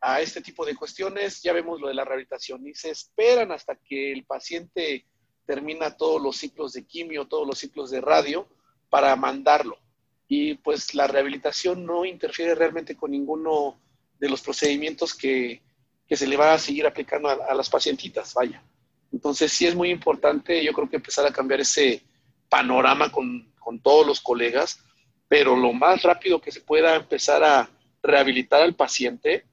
a 0.00 0.20
este 0.20 0.40
tipo 0.40 0.64
de 0.64 0.76
cuestiones, 0.76 1.42
ya 1.42 1.52
vemos 1.52 1.80
lo 1.80 1.88
de 1.88 1.94
la 1.94 2.04
rehabilitación. 2.04 2.66
Y 2.66 2.74
se 2.74 2.90
esperan 2.90 3.50
hasta 3.52 3.76
que 3.76 4.12
el 4.12 4.24
paciente 4.24 5.06
termina 5.46 5.96
todos 5.96 6.20
los 6.20 6.36
ciclos 6.36 6.72
de 6.72 6.86
quimio, 6.86 7.26
todos 7.26 7.46
los 7.46 7.58
ciclos 7.58 7.90
de 7.90 8.00
radio, 8.00 8.48
para 8.90 9.14
mandarlo. 9.16 9.78
Y 10.28 10.54
pues 10.54 10.94
la 10.94 11.06
rehabilitación 11.06 11.86
no 11.86 12.04
interfiere 12.04 12.54
realmente 12.54 12.96
con 12.96 13.12
ninguno 13.12 13.80
de 14.18 14.28
los 14.28 14.42
procedimientos 14.42 15.14
que, 15.14 15.62
se 16.08 16.26
le 16.26 16.36
va 16.36 16.54
a 16.54 16.58
seguir 16.58 16.86
aplicando 16.86 17.28
a, 17.28 17.54
las 17.54 17.68
pacientitas, 17.68 18.34
vaya. 18.34 18.62
Entonces 19.16 19.50
sí 19.50 19.66
es 19.66 19.74
muy 19.74 19.88
importante, 19.88 20.62
yo 20.62 20.74
creo 20.74 20.90
que 20.90 20.96
empezar 20.96 21.26
a 21.26 21.32
cambiar 21.32 21.58
ese 21.58 22.02
panorama 22.50 23.10
con, 23.10 23.50
con 23.58 23.80
todos 23.80 24.06
los 24.06 24.20
colegas, 24.20 24.84
pero 25.26 25.56
lo 25.56 25.72
más 25.72 26.02
rápido 26.02 26.38
que 26.38 26.52
se 26.52 26.60
pueda 26.60 26.96
empezar 26.96 27.42
a 27.42 27.70
rehabilitar 28.02 28.60
al 28.60 28.74
paciente, 28.74 29.46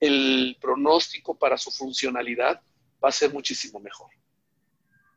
el 0.00 0.56
pronóstico 0.58 1.38
para 1.38 1.58
su 1.58 1.70
funcionalidad 1.70 2.62
va 3.04 3.10
a 3.10 3.12
ser 3.12 3.34
muchísimo 3.34 3.80
mejor. 3.80 4.08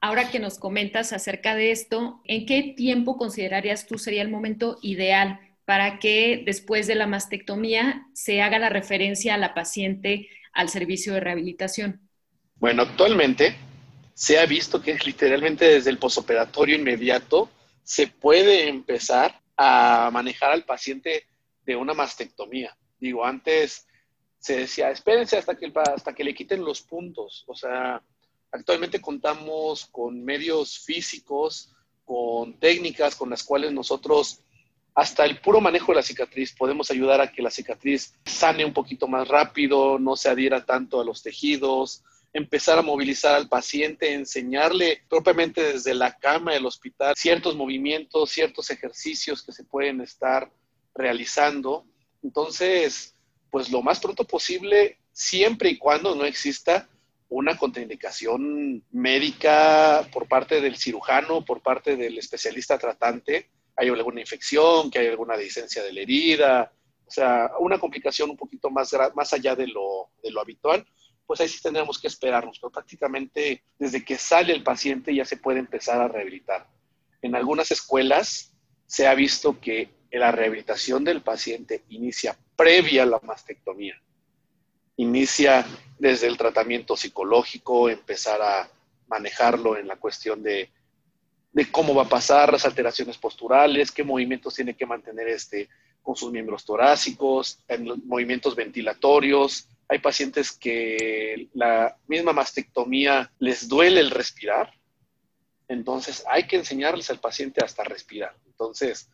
Ahora 0.02 0.30
que 0.30 0.40
nos 0.40 0.60
comentas 0.60 1.14
acerca 1.14 1.56
de 1.56 1.72
esto, 1.72 2.20
¿en 2.25 2.46
qué 2.46 2.74
tiempo 2.75 3.16
considerarías 3.16 3.88
tú 3.88 3.98
sería 3.98 4.24
el 4.24 4.30
momento 4.30 4.78
ideal 4.82 5.40
para 5.64 6.00
que 6.00 6.44
después 6.46 6.86
de 6.88 6.96
la 6.96 7.08
mastectomía 7.08 8.06
se 8.14 8.42
haga 8.42 8.60
la 8.60 8.68
referencia 8.68 9.36
a 9.36 9.38
la 9.38 9.54
paciente 9.54 10.28
al 10.52 10.68
servicio 10.68 11.14
de 11.14 11.22
rehabilitación? 11.22 12.02
Bueno, 12.56 12.82
actualmente 12.82 13.56
se 14.15 14.39
ha 14.39 14.45
visto 14.45 14.81
que 14.81 14.98
literalmente 15.05 15.65
desde 15.65 15.89
el 15.89 16.00
posoperatorio 16.00 16.77
inmediato 16.77 17.50
se 17.84 18.07
puede 18.07 18.69
empezar 18.69 19.41
a 19.57 20.10
manejar 20.12 20.51
al 20.51 20.63
paciente 20.63 21.27
de 21.65 21.75
una 21.75 21.93
mastectomía. 21.93 22.75
Digo, 22.98 23.25
antes 23.25 23.86
se 24.39 24.60
decía, 24.60 24.89
espérense 24.89 25.38
hasta 25.38 25.57
que, 25.57 25.72
hasta 25.75 26.15
que 26.15 26.24
le 26.24 26.34
quiten 26.34 26.63
los 26.63 26.81
puntos. 26.81 27.43
O 27.48 27.55
sea, 27.55 28.01
actualmente 28.51 29.01
contamos 29.01 29.86
con 29.88 30.24
medios 30.24 30.79
físicos, 30.79 31.75
con 32.05 32.57
técnicas 32.57 33.15
con 33.15 33.29
las 33.29 33.43
cuales 33.43 33.74
nosotros 33.74 34.41
hasta 34.93 35.25
el 35.25 35.41
puro 35.41 35.60
manejo 35.60 35.91
de 35.91 35.98
la 35.98 36.03
cicatriz 36.03 36.55
podemos 36.55 36.89
ayudar 36.89 37.19
a 37.19 37.34
que 37.34 37.41
la 37.41 37.51
cicatriz 37.51 38.13
sane 38.25 38.63
un 38.63 38.72
poquito 38.72 39.10
más 39.10 39.27
rápido, 39.27 40.00
no 40.00 40.15
se 40.15 40.29
adhiera 40.29 40.65
tanto 40.65 41.01
a 41.01 41.05
los 41.05 41.22
tejidos, 41.22 42.01
empezar 42.36 42.77
a 42.77 42.82
movilizar 42.82 43.34
al 43.34 43.48
paciente, 43.48 44.13
enseñarle 44.13 45.04
propiamente 45.08 45.63
desde 45.72 45.94
la 45.94 46.18
cama 46.18 46.51
del 46.51 46.65
hospital 46.65 47.13
ciertos 47.15 47.56
movimientos, 47.56 48.30
ciertos 48.30 48.70
ejercicios 48.70 49.42
que 49.42 49.54
se 49.54 49.63
pueden 49.63 50.01
estar 50.01 50.51
realizando. 50.94 51.86
Entonces, 52.22 53.15
pues 53.50 53.72
lo 53.72 53.82
más 53.82 54.01
pronto 54.01 54.25
posible, 54.25 54.98
siempre 55.13 55.70
y 55.70 55.77
cuando 55.77 56.13
no 56.13 56.25
exista 56.25 56.89
una 57.30 57.58
contraindicación 57.58 58.84
médica 58.92 60.06
por 60.12 60.27
parte 60.27 60.60
del 60.60 60.75
cirujano, 60.75 61.46
por 61.46 61.62
parte 61.62 61.96
del 61.96 62.18
especialista 62.18 62.77
tratante, 62.77 63.50
hay 63.77 63.88
alguna 63.88 64.20
infección, 64.20 64.92
que 64.92 65.00
hay 65.00 65.08
alguna 65.08 65.38
licencia 65.38 65.82
de 65.82 65.94
la 65.94 66.01
herida, 66.01 66.74
o 67.08 67.12
sea, 67.12 67.51
una 67.60 67.80
complicación 67.80 68.30
un 68.30 68.36
poquito 68.36 68.70
más, 68.70 68.94
más 69.15 69.32
allá 69.32 69.56
de 69.56 69.68
lo, 69.68 70.10
de 70.22 70.32
lo 70.32 70.42
habitual, 70.42 70.86
pues 71.25 71.41
ahí 71.41 71.48
sí 71.48 71.62
tendremos 71.62 72.00
que 72.00 72.08
esperarnos, 72.08 72.60
pero 72.60 72.72
prácticamente 72.72 73.63
desde 73.77 74.03
que 74.03 74.17
sale 74.17 74.53
el 74.53 74.63
paciente 74.63 75.13
ya 75.13 75.25
se 75.25 75.38
puede 75.38 75.60
empezar 75.60 76.01
a 76.01 76.08
rehabilitar. 76.08 76.67
En 77.22 77.36
algunas 77.36 77.72
escuelas 77.72 78.53
se 78.86 79.08
ha 79.08 79.15
visto 79.15 79.60
que 79.60 79.89
la 80.12 80.32
rehabilitación 80.32 81.03
del 81.03 81.22
paciente 81.22 81.84
inicia 81.89 82.38
previa 82.55 83.03
a 83.03 83.08
la 83.08 83.20
mastectomía. 83.22 84.01
Inicia 84.98 85.65
desde 86.00 86.27
el 86.27 86.38
tratamiento 86.38 86.96
psicológico, 86.96 87.89
empezar 87.89 88.41
a 88.41 88.70
manejarlo 89.08 89.77
en 89.77 89.88
la 89.88 89.98
cuestión 89.98 90.41
de 90.41 90.70
de 91.55 91.72
cómo 91.72 91.96
va 91.96 92.03
a 92.03 92.10
pasar 92.10 92.51
las 92.51 92.65
alteraciones 92.65 93.17
posturales, 93.17 93.89
qué 93.89 94.03
movimientos 94.03 94.53
tiene 94.53 94.75
que 94.75 94.86
mantener 94.86 95.29
este 95.29 95.70
con 96.01 96.13
sus 96.17 96.29
miembros 96.29 96.65
torácicos, 96.65 97.60
en 97.70 97.88
los 97.88 97.98
movimientos 98.03 98.58
ventilatorios. 98.58 99.70
Hay 99.88 100.00
pacientes 100.00 100.51
que 100.51 101.50
la 101.54 101.98
misma 102.08 102.34
mastectomía 102.34 103.32
les 103.39 103.68
duele 103.68 104.00
el 104.00 104.12
respirar, 104.12 104.72
entonces 105.68 106.24
hay 106.30 106.48
que 106.48 106.56
enseñarles 106.58 107.10
al 107.10 107.20
paciente 107.20 107.63
hasta 107.63 107.84
respirar. 107.84 108.36
Entonces, 108.46 109.10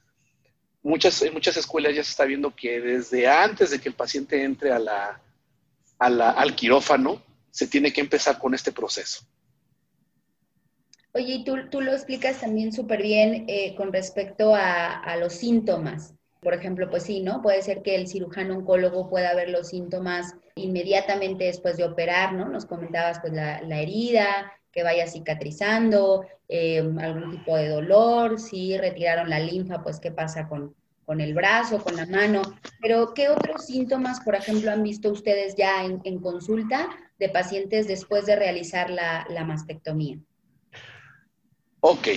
muchas, 0.82 1.22
en 1.22 1.34
muchas 1.34 1.58
escuelas 1.58 1.96
ya 1.96 2.04
se 2.04 2.12
está 2.12 2.26
viendo 2.26 2.56
que 2.56 2.80
desde 2.80 3.28
antes 3.28 3.72
de 3.72 3.80
que 3.80 3.90
el 3.90 3.96
paciente 3.96 4.44
entre 4.44 4.72
al 4.72 6.56
quirófano, 6.56 7.22
se 7.52 7.68
tiene 7.68 7.92
que 7.92 8.02
empezar 8.02 8.40
con 8.40 8.54
este 8.54 8.72
proceso. 8.72 9.26
Oye, 11.14 11.34
y 11.36 11.44
tú, 11.44 11.56
tú 11.70 11.82
lo 11.82 11.92
explicas 11.92 12.40
también 12.40 12.72
súper 12.72 13.02
bien 13.02 13.46
eh, 13.48 13.76
con 13.76 13.92
respecto 13.92 14.56
a, 14.56 15.16
los 15.18 15.34
síntomas. 15.34 16.16
Por 16.42 16.56
ejemplo, 16.56 16.90
pues 16.90 17.04
sí, 17.04 17.22
¿no? 17.22 17.44
Puede 17.44 17.62
ser 17.62 17.84
que 17.84 17.94
el 17.94 18.08
cirujano 18.08 18.56
oncólogo 18.56 19.08
pueda 19.12 19.36
ver 19.36 19.50
los 19.50 19.68
síntomas 19.68 20.34
inmediatamente 20.56 21.44
después 21.44 21.78
de 21.78 21.84
operar, 21.84 22.34
¿no? 22.34 22.50
Nos 22.50 22.66
comentabas 22.66 23.20
pues 23.20 23.32
la, 23.32 23.60
herida, 23.80 24.52
que 24.72 24.82
vaya 24.82 25.06
cicatrizando, 25.06 26.26
eh, 26.50 26.80
algún 27.00 27.30
tipo 27.30 27.56
de 27.56 27.70
dolor, 27.70 28.40
si 28.40 28.76
retiraron 28.76 29.30
la 29.30 29.40
linfa, 29.40 29.84
pues 29.84 30.00
qué 30.00 30.12
pasa 30.12 30.48
con, 30.48 30.74
con 31.06 31.22
el 31.22 31.36
brazo, 31.36 31.84
con 31.84 31.96
la 31.96 32.08
mano. 32.08 32.42
Pero, 32.82 33.14
¿qué 33.14 33.30
otros 33.30 33.68
síntomas, 33.68 34.20
por 34.22 34.34
ejemplo, 34.34 34.72
han 34.72 34.82
visto 34.82 35.12
ustedes 35.12 35.56
ya 35.56 35.86
en, 35.86 36.20
consulta 36.22 36.90
de 37.20 37.30
pacientes 37.30 37.88
después 37.88 38.26
de 38.26 38.36
realizar 38.36 38.90
la, 38.90 39.28
la 39.30 39.46
mastectomía? 39.46 40.18
Ok, 41.82 42.08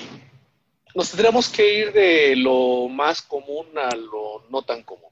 nos 0.94 1.10
tendremos 1.10 1.48
que 1.48 1.74
ir 1.80 1.92
de 1.92 2.36
lo 2.36 2.88
más 2.88 3.20
común 3.20 3.66
a 3.76 3.94
lo 3.96 4.46
no 4.48 4.62
tan 4.62 4.82
común. 4.84 5.10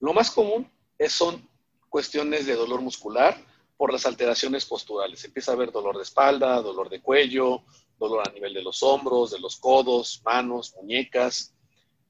Lo 0.00 0.12
más 0.12 0.30
común 0.30 0.70
es, 0.98 1.12
son 1.12 1.48
cuestiones 1.88 2.46
de 2.46 2.54
dolor 2.54 2.82
muscular 2.82 3.36
por 3.76 3.92
las 3.92 4.04
alteraciones 4.04 4.66
posturales. 4.66 5.24
Empieza 5.24 5.52
a 5.52 5.54
haber 5.54 5.72
dolor 5.72 5.96
de 5.96 6.02
espalda, 6.02 6.60
dolor 6.60 6.90
de 6.90 7.00
cuello, 7.00 7.62
dolor 7.98 8.28
a 8.28 8.32
nivel 8.32 8.52
de 8.52 8.62
los 8.62 8.82
hombros, 8.82 9.30
de 9.30 9.40
los 9.40 9.56
codos, 9.56 10.20
manos, 10.24 10.74
muñecas. 10.76 11.54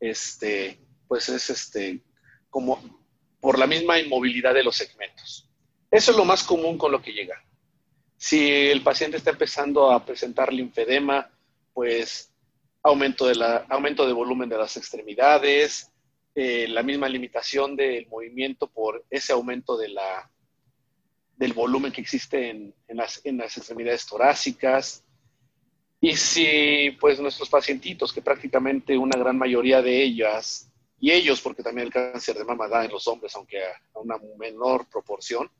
Este, 0.00 0.81
pues 1.07 1.29
es 1.29 1.49
este, 1.49 2.02
como 2.50 2.81
por 3.41 3.59
la 3.59 3.67
misma 3.67 4.00
inmovilidad 4.00 4.55
de 4.55 4.64
los 4.64 4.76
segmentos. 4.76 5.49
Eso 5.91 6.11
es 6.11 6.17
lo 6.17 6.25
más 6.25 6.43
común 6.43 6.76
con 6.76 6.91
lo 6.91 7.00
que 7.00 7.12
llega. 7.12 7.45
Si 8.17 8.50
el 8.50 8.83
paciente 8.83 9.17
está 9.17 9.31
empezando 9.31 9.91
a 9.91 10.05
presentar 10.05 10.52
linfedema, 10.52 11.31
pues 11.73 12.32
aumento 12.83 13.27
de, 13.27 13.35
la, 13.35 13.67
aumento 13.69 14.07
de 14.07 14.12
volumen 14.12 14.49
de 14.49 14.59
las 14.59 14.77
extremidades, 14.77 15.91
eh, 16.35 16.67
la 16.69 16.83
misma 16.83 17.09
limitación 17.09 17.77
del 17.77 18.07
movimiento 18.09 18.67
por 18.67 19.05
ese 19.11 19.33
aumento 19.33 19.77
de 19.77 19.89
la, 19.89 20.31
del 21.37 21.53
volumen 21.53 21.93
que 21.93 22.01
existe 22.01 22.51
en, 22.51 22.75
las, 22.89 23.21
en 23.25 23.39
las 23.39 23.57
extremidades 23.57 24.07
torácicas. 24.07 25.05
Y 26.01 26.17
si 26.17 26.97
pues 27.01 27.21
nuestros 27.21 27.49
pacientitos, 27.49 28.12
que 28.12 28.23
prácticamente 28.23 28.97
una 28.97 29.19
gran 29.19 29.39
mayoría 29.39 29.83
de 29.83 30.03
ellas 30.03 30.69
y 30.99 31.11
ellos, 31.11 31.41
porque 31.41 31.62
también 31.62 31.89
el 31.89 31.93
cáncer 31.93 32.37
de 32.37 32.45
mama 32.45 32.69
da 32.69 32.85
en 32.85 32.91
los 32.91 33.07
hombres, 33.09 33.35
aunque 33.37 33.62
a 33.62 33.99
una 33.99 34.17
menor 34.39 34.87
proporción, 34.89 35.51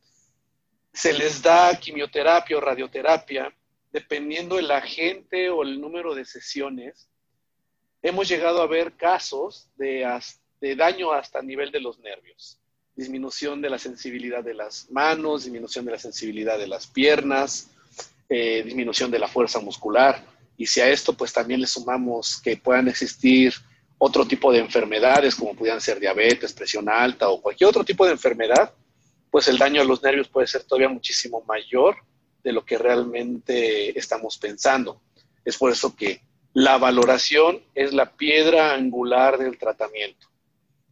se 0.93 1.13
les 1.13 1.43
da 1.43 1.75
quimioterapia 1.79 2.57
o 2.57 2.61
radioterapia, 2.61 3.53
dependiendo 3.93 4.59
el 4.59 4.71
agente 4.71 5.51
o 5.51 5.63
el 5.63 5.81
número 5.81 6.15
de 6.15 6.25
sesiones. 6.25 7.09
Hemos 8.05 8.29
llegado 8.29 8.61
a 8.61 8.67
ver 8.67 8.97
casos 8.97 9.69
de, 9.77 10.05
daño 10.77 11.13
hasta 11.13 11.39
el 11.39 11.47
nivel 11.47 11.71
de 11.71 11.81
los 11.81 12.01
nervios, 12.01 12.59
disminución 12.97 13.63
de 13.63 13.71
la 13.71 13.79
sensibilidad 13.79 14.43
de 14.43 14.55
las 14.55 14.91
manos, 14.91 15.45
disminución 15.45 15.85
de 15.85 15.93
la 15.93 15.99
sensibilidad 16.01 16.59
de 16.59 16.67
las 16.67 16.89
piernas, 16.89 17.71
eh, 18.29 18.65
disminución 18.65 19.09
de 19.09 19.21
la 19.21 19.29
fuerza 19.29 19.61
muscular. 19.61 20.25
Y 20.57 20.67
si 20.67 20.81
a 20.81 20.91
esto 20.91 21.13
pues 21.13 21.33
también 21.33 21.61
le 21.61 21.69
sumamos 21.69 22.41
que 22.43 22.57
puedan 22.57 22.89
existir 22.89 23.55
otro 23.99 24.27
tipo 24.27 24.51
de 24.53 24.59
enfermedades, 24.59 25.37
como 25.37 25.55
pudieran 25.55 25.81
ser 25.81 26.01
diabetes, 26.01 26.53
presión 26.53 26.89
alta 26.89 27.29
o 27.29 27.41
cualquier 27.41 27.71
otro 27.71 27.85
tipo 27.85 28.05
de 28.05 28.13
enfermedad, 28.13 28.75
pues 29.31 29.47
el 29.47 29.59
daño 29.59 29.81
a 29.81 29.85
los 29.85 30.03
nervios 30.03 30.29
puede 30.29 30.49
ser 30.49 30.65
todavía 30.65 30.89
muchísimo 30.89 31.45
mayor 31.47 31.99
de 32.43 32.53
lo 32.53 32.65
que 32.65 32.79
realmente 32.79 33.97
estamos 33.97 34.39
pensando. 34.39 35.01
Es 35.45 35.57
por 35.57 35.71
eso 35.71 35.95
que 35.95 36.21
la 36.55 36.77
valoración 36.79 37.63
es 37.75 37.93
la 37.93 38.13
piedra 38.13 38.75
angular 38.75 39.39
del 39.39 39.59
tratamiento. 39.59 40.29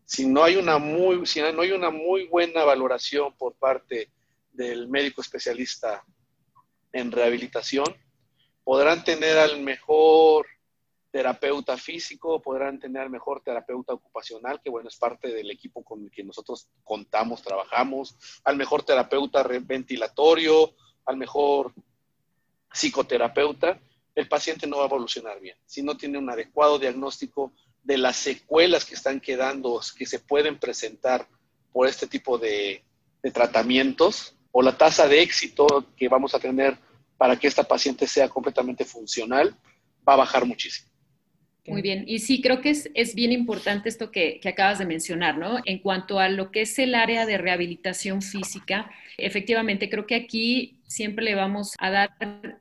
Si 0.04 0.26
no 0.26 0.42
hay 0.42 0.56
una 0.56 0.78
muy, 0.78 1.26
si 1.26 1.40
no 1.40 1.62
hay 1.62 1.72
una 1.72 1.90
muy 1.90 2.26
buena 2.26 2.64
valoración 2.64 3.34
por 3.36 3.54
parte 3.54 4.10
del 4.52 4.88
médico 4.88 5.20
especialista 5.20 6.02
en 6.92 7.12
rehabilitación, 7.12 7.84
podrán 8.64 9.04
tener 9.04 9.38
al 9.38 9.60
mejor 9.60 10.46
terapeuta 11.10 11.76
físico, 11.76 12.40
podrán 12.40 12.78
tener 12.78 13.02
al 13.02 13.10
mejor 13.10 13.42
terapeuta 13.42 13.92
ocupacional, 13.92 14.60
que 14.62 14.70
bueno, 14.70 14.88
es 14.88 14.96
parte 14.96 15.28
del 15.28 15.50
equipo 15.50 15.84
con 15.84 16.04
el 16.04 16.10
que 16.10 16.24
nosotros 16.24 16.68
contamos, 16.84 17.42
trabajamos, 17.42 18.16
al 18.44 18.56
mejor 18.56 18.82
terapeuta 18.82 19.42
ventilatorio, 19.42 20.74
al 21.04 21.16
mejor 21.16 21.72
psicoterapeuta, 22.72 23.80
el 24.20 24.28
paciente 24.28 24.66
no 24.66 24.76
va 24.76 24.84
a 24.84 24.86
evolucionar 24.86 25.40
bien. 25.40 25.56
Si 25.66 25.82
no 25.82 25.96
tiene 25.96 26.18
un 26.18 26.28
adecuado 26.28 26.78
diagnóstico 26.78 27.52
de 27.82 27.98
las 27.98 28.16
secuelas 28.16 28.84
que 28.84 28.94
están 28.94 29.20
quedando, 29.20 29.80
que 29.96 30.06
se 30.06 30.18
pueden 30.18 30.58
presentar 30.58 31.26
por 31.72 31.88
este 31.88 32.06
tipo 32.06 32.38
de, 32.38 32.84
de 33.22 33.30
tratamientos, 33.30 34.36
o 34.52 34.62
la 34.62 34.76
tasa 34.76 35.06
de 35.06 35.22
éxito 35.22 35.66
que 35.96 36.08
vamos 36.08 36.34
a 36.34 36.40
tener 36.40 36.76
para 37.16 37.36
que 37.36 37.46
esta 37.46 37.62
paciente 37.62 38.06
sea 38.06 38.28
completamente 38.28 38.84
funcional, 38.84 39.56
va 40.06 40.14
a 40.14 40.16
bajar 40.16 40.44
muchísimo. 40.44 40.89
Muy 41.70 41.82
bien, 41.82 42.04
y 42.06 42.18
sí, 42.18 42.42
creo 42.42 42.60
que 42.60 42.70
es, 42.70 42.90
es 42.94 43.14
bien 43.14 43.32
importante 43.32 43.88
esto 43.88 44.10
que, 44.10 44.40
que, 44.40 44.48
acabas 44.48 44.78
de 44.78 44.86
mencionar, 44.86 45.38
¿no? 45.38 45.58
En 45.64 45.78
cuanto 45.78 46.18
a 46.18 46.28
lo 46.28 46.50
que 46.50 46.62
es 46.62 46.78
el 46.78 46.94
área 46.94 47.26
de 47.26 47.38
rehabilitación 47.38 48.22
física, 48.22 48.90
efectivamente, 49.18 49.88
creo 49.88 50.06
que 50.06 50.16
aquí 50.16 50.80
siempre 50.90 51.24
le 51.24 51.36
vamos 51.36 51.74
a 51.78 51.90
dar 51.90 52.10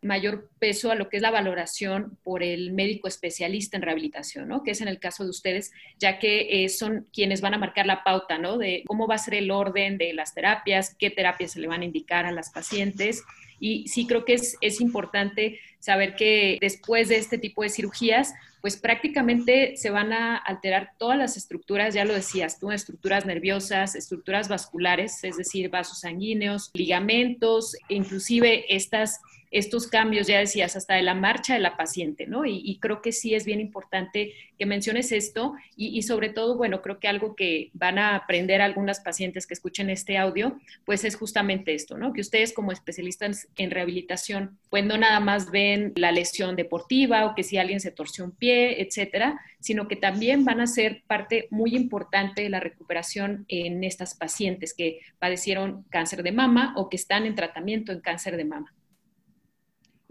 mayor 0.03 0.51
peso 0.59 0.91
a 0.91 0.95
lo 0.95 1.09
que 1.09 1.17
es 1.17 1.23
la 1.23 1.31
valoración 1.31 2.19
por 2.23 2.43
el 2.43 2.71
médico 2.73 3.07
especialista 3.07 3.75
en 3.75 3.81
rehabilitación, 3.81 4.47
¿no? 4.47 4.61
Que 4.61 4.71
es 4.71 4.81
en 4.81 4.87
el 4.87 4.99
caso 4.99 5.23
de 5.23 5.31
ustedes, 5.31 5.71
ya 5.97 6.19
que 6.19 6.63
eh, 6.63 6.69
son 6.69 7.07
quienes 7.11 7.41
van 7.41 7.55
a 7.55 7.57
marcar 7.57 7.87
la 7.87 8.03
pauta, 8.03 8.37
¿no? 8.37 8.59
De 8.59 8.83
cómo 8.85 9.07
va 9.07 9.15
a 9.15 9.17
ser 9.17 9.33
el 9.33 9.49
orden 9.49 9.97
de 9.97 10.13
las 10.13 10.35
terapias, 10.35 10.95
qué 10.99 11.09
terapias 11.09 11.53
se 11.53 11.59
le 11.59 11.67
van 11.67 11.81
a 11.81 11.85
indicar 11.85 12.27
a 12.27 12.31
las 12.31 12.51
pacientes 12.51 13.23
y 13.59 13.87
sí 13.87 14.07
creo 14.07 14.25
que 14.25 14.33
es, 14.33 14.57
es 14.61 14.81
importante 14.81 15.59
saber 15.79 16.15
que 16.15 16.57
después 16.61 17.09
de 17.09 17.17
este 17.17 17.37
tipo 17.37 17.63
de 17.63 17.69
cirugías, 17.69 18.33
pues 18.61 18.75
prácticamente 18.77 19.77
se 19.77 19.89
van 19.89 20.11
a 20.11 20.35
alterar 20.35 20.91
todas 20.97 21.17
las 21.17 21.37
estructuras, 21.37 21.93
ya 21.93 22.03
lo 22.05 22.13
decías 22.13 22.59
tú, 22.59 22.71
estructuras 22.71 23.25
nerviosas, 23.25 23.95
estructuras 23.95 24.49
vasculares, 24.49 25.23
es 25.23 25.37
decir, 25.37 25.69
vasos 25.69 25.99
sanguíneos, 26.01 26.69
ligamentos, 26.73 27.75
inclusive 27.87 28.65
estas 28.73 29.21
estos 29.51 29.87
cambios, 29.87 30.27
ya 30.27 30.39
decías, 30.39 30.75
hasta 30.75 30.95
de 30.95 31.01
la 31.01 31.15
marcha 31.15 31.53
de 31.53 31.59
la 31.59 31.75
paciente, 31.75 32.27
¿no? 32.27 32.45
Y, 32.45 32.77
creo 32.79 33.01
que 33.01 33.11
sí 33.11 33.33
es 33.33 33.45
bien 33.45 33.59
importante 33.59 34.33
que 34.57 34.65
menciones 34.65 35.11
esto 35.11 35.53
y, 35.75 36.01
sobre 36.03 36.29
todo, 36.29 36.55
bueno, 36.55 36.81
creo 36.81 36.99
que 36.99 37.07
algo 37.07 37.35
que 37.35 37.71
van 37.73 37.97
a 37.97 38.15
aprender 38.15 38.61
algunas 38.61 38.99
pacientes 38.99 39.47
que 39.47 39.53
escuchen 39.53 39.89
este 39.89 40.17
audio, 40.17 40.57
pues 40.85 41.03
es 41.03 41.15
justamente 41.15 41.73
esto, 41.73 41.97
¿no? 41.97 42.13
Que 42.13 42.21
ustedes 42.21 42.53
como 42.53 42.71
especialistas 42.71 43.47
en 43.57 43.71
rehabilitación, 43.71 44.57
pues 44.69 44.85
no 44.85 44.97
nada 44.97 45.19
más 45.19 45.51
ven 45.51 45.93
la 45.95 46.11
lesión 46.11 46.55
deportiva 46.55 47.25
o 47.25 47.35
que 47.35 47.43
si 47.43 47.57
alguien 47.57 47.79
se 47.79 47.91
torció 47.91 48.23
un 48.25 48.31
pie, 48.31 48.81
etcétera, 48.81 49.39
sino 49.59 49.87
que 49.87 49.95
también 49.95 50.45
van 50.45 50.61
a 50.61 50.67
ser 50.67 51.03
parte 51.07 51.47
muy 51.49 51.75
importante 51.75 52.43
de 52.43 52.49
la 52.49 52.59
recuperación 52.59 53.45
en 53.47 53.83
estas 53.83 54.15
pacientes 54.15 54.73
que 54.73 54.99
padecieron 55.17 55.83
cáncer 55.89 56.23
de 56.23 56.31
mama 56.31 56.73
o 56.77 56.89
que 56.89 56.97
están 56.97 57.25
en 57.25 57.35
tratamiento 57.35 57.91
en 57.91 58.01
cáncer 58.01 58.37
de 58.37 58.45
mama. 58.45 58.73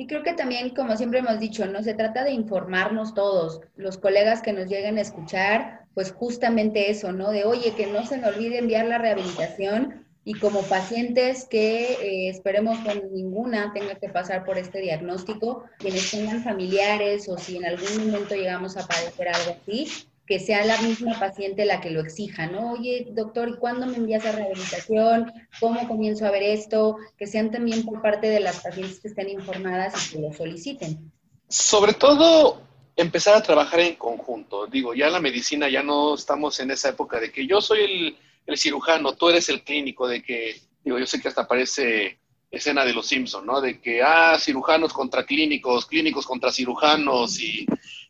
Y 0.00 0.06
creo 0.06 0.22
que 0.22 0.32
también, 0.32 0.70
como 0.70 0.96
siempre 0.96 1.18
hemos 1.18 1.40
dicho, 1.40 1.66
no 1.66 1.82
se 1.82 1.92
trata 1.92 2.22
de 2.22 2.30
informarnos 2.30 3.14
todos, 3.14 3.61
los 3.74 3.98
colegas 3.98 4.42
que 4.42 4.52
nos 4.52 4.68
lleguen 4.68 4.96
a 4.96 5.00
escuchar, 5.00 5.87
pues 5.92 6.12
justamente 6.12 6.88
eso, 6.88 7.12
¿no? 7.12 7.32
De, 7.32 7.44
oye, 7.44 7.74
que 7.74 7.88
no 7.88 8.06
se 8.06 8.16
me 8.16 8.28
olvide 8.28 8.58
enviar 8.58 8.87
la 8.87 8.98
rehabilitación 8.98 10.06
y 10.22 10.34
como 10.34 10.62
pacientes 10.62 11.46
que 11.46 11.94
eh, 11.94 12.28
esperemos 12.28 12.78
que 12.78 13.02
ninguna 13.11 13.72
tenga 13.72 13.96
que 13.96 14.08
pasar 14.08 14.44
por 14.44 14.56
este 14.56 14.80
diagnóstico, 14.80 15.64
quienes 15.78 16.08
tengan 16.12 16.44
familiares 16.44 17.28
o 17.28 17.37
si 17.37 17.56
en 17.56 17.66
algún 17.66 18.06
momento 18.06 18.37
llegamos 18.37 18.76
a 18.76 18.87
padecer 18.87 19.26
algo 19.26 19.56
así, 19.61 19.88
que 20.28 20.38
sea 20.38 20.62
la 20.66 20.80
misma 20.82 21.18
paciente 21.18 21.64
la 21.64 21.80
que 21.80 21.90
lo 21.90 22.00
exija, 22.00 22.46
¿no? 22.46 22.72
Oye, 22.72 23.06
doctor, 23.12 23.48
¿y 23.48 23.56
cuándo 23.56 23.86
me 23.86 23.96
envías 23.96 24.26
a 24.26 24.32
rehabilitación? 24.32 25.32
¿Cómo 25.58 25.88
comienzo 25.88 26.26
a 26.26 26.30
ver 26.30 26.42
esto? 26.42 26.98
Que 27.16 27.26
sean 27.26 27.50
también 27.50 27.86
por 27.86 28.02
parte 28.02 28.28
de 28.28 28.40
las 28.40 28.62
pacientes 28.62 29.00
que 29.00 29.08
estén 29.08 29.30
informadas 29.30 29.94
y 30.12 30.16
que 30.16 30.20
lo 30.20 30.34
soliciten. 30.34 31.10
Sobre 31.48 31.94
todo, 31.94 32.60
empezar 32.94 33.36
a 33.36 33.42
trabajar 33.42 33.80
en 33.80 33.94
conjunto. 33.94 34.66
Digo, 34.66 34.92
ya 34.92 35.08
la 35.08 35.18
medicina 35.18 35.70
ya 35.70 35.82
no 35.82 36.14
estamos 36.14 36.60
en 36.60 36.72
esa 36.72 36.90
época 36.90 37.18
de 37.18 37.32
que 37.32 37.46
yo 37.46 37.62
soy 37.62 37.80
el, 37.80 38.18
el 38.46 38.58
cirujano, 38.58 39.14
tú 39.14 39.30
eres 39.30 39.48
el 39.48 39.64
clínico, 39.64 40.06
de 40.06 40.22
que, 40.22 40.60
digo, 40.84 40.98
yo 40.98 41.06
sé 41.06 41.22
que 41.22 41.28
hasta 41.28 41.48
parece 41.48 42.18
escena 42.50 42.84
de 42.84 42.92
los 42.92 43.06
Simpson, 43.06 43.46
¿no? 43.46 43.62
De 43.62 43.80
que, 43.80 44.02
ah, 44.02 44.36
cirujanos 44.38 44.92
contra 44.92 45.24
clínicos, 45.24 45.86
clínicos 45.86 46.26
contra 46.26 46.52
cirujanos 46.52 47.40
y 47.40 47.66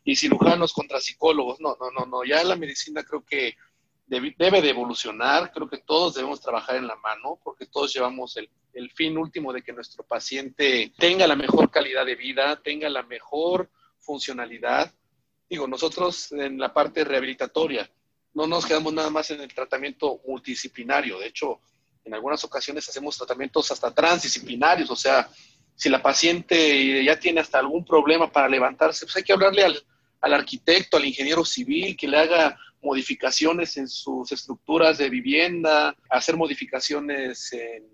y 0.09 0.15
cirujanos 0.15 0.73
contra 0.73 0.99
psicólogos. 0.99 1.59
No, 1.59 1.77
no, 1.79 1.91
no, 1.91 2.05
no. 2.07 2.23
Ya 2.23 2.43
la 2.43 2.55
medicina 2.55 3.03
creo 3.03 3.23
que 3.23 3.55
debe, 4.07 4.61
de 4.61 4.69
evolucionar. 4.69 5.51
Creo 5.51 5.69
que 5.69 5.77
todos 5.77 6.15
debemos 6.15 6.41
trabajar 6.41 6.77
en 6.77 6.87
la 6.87 6.95
mano 6.95 7.39
porque 7.43 7.67
todos 7.67 7.93
llevamos 7.93 8.35
el, 8.37 8.49
el 8.73 8.89
fin 8.89 9.19
último 9.19 9.53
de 9.53 9.61
que 9.61 9.71
nuestro 9.71 10.03
paciente 10.03 10.91
tenga 10.97 11.27
la 11.27 11.35
mejor 11.35 11.69
calidad 11.69 12.07
de 12.07 12.15
vida, 12.15 12.59
tenga 12.63 12.89
la 12.89 13.03
mejor 13.03 13.69
funcionalidad. 13.99 14.91
Digo, 15.47 15.67
nosotros 15.67 16.31
en 16.31 16.57
la 16.57 16.73
parte 16.73 17.03
rehabilitatoria 17.03 17.87
no 18.33 18.47
nos 18.47 18.65
quedamos 18.65 18.91
nada 18.91 19.11
más 19.11 19.29
en 19.29 19.41
el 19.41 19.53
tratamiento 19.53 20.21
multidisciplinario. 20.25 21.19
De 21.19 21.27
hecho, 21.27 21.59
en 22.03 22.15
algunas 22.15 22.43
ocasiones 22.43 22.89
hacemos 22.89 23.15
tratamientos 23.15 23.69
hasta 23.69 23.93
transdisciplinarios, 23.93 24.89
o 24.89 24.95
sea, 24.95 25.29
si 25.75 25.87
la 25.87 26.01
paciente 26.01 27.03
ya 27.03 27.19
tiene 27.19 27.41
hasta 27.41 27.59
algún 27.59 27.85
problema 27.85 28.31
para 28.31 28.49
levantarse, 28.49 29.05
pues 29.05 29.15
hay 29.17 29.23
que 29.23 29.33
hablarle 29.33 29.63
al, 29.63 29.83
al 30.21 30.33
arquitecto, 30.33 30.97
al 30.97 31.05
ingeniero 31.05 31.45
civil, 31.45 31.95
que 31.95 32.07
le 32.07 32.17
haga 32.17 32.57
modificaciones 32.81 33.77
en 33.77 33.87
sus 33.87 34.31
estructuras 34.31 34.97
de 34.97 35.09
vivienda, 35.09 35.95
hacer 36.09 36.37
modificaciones 36.37 37.51
en, 37.53 37.87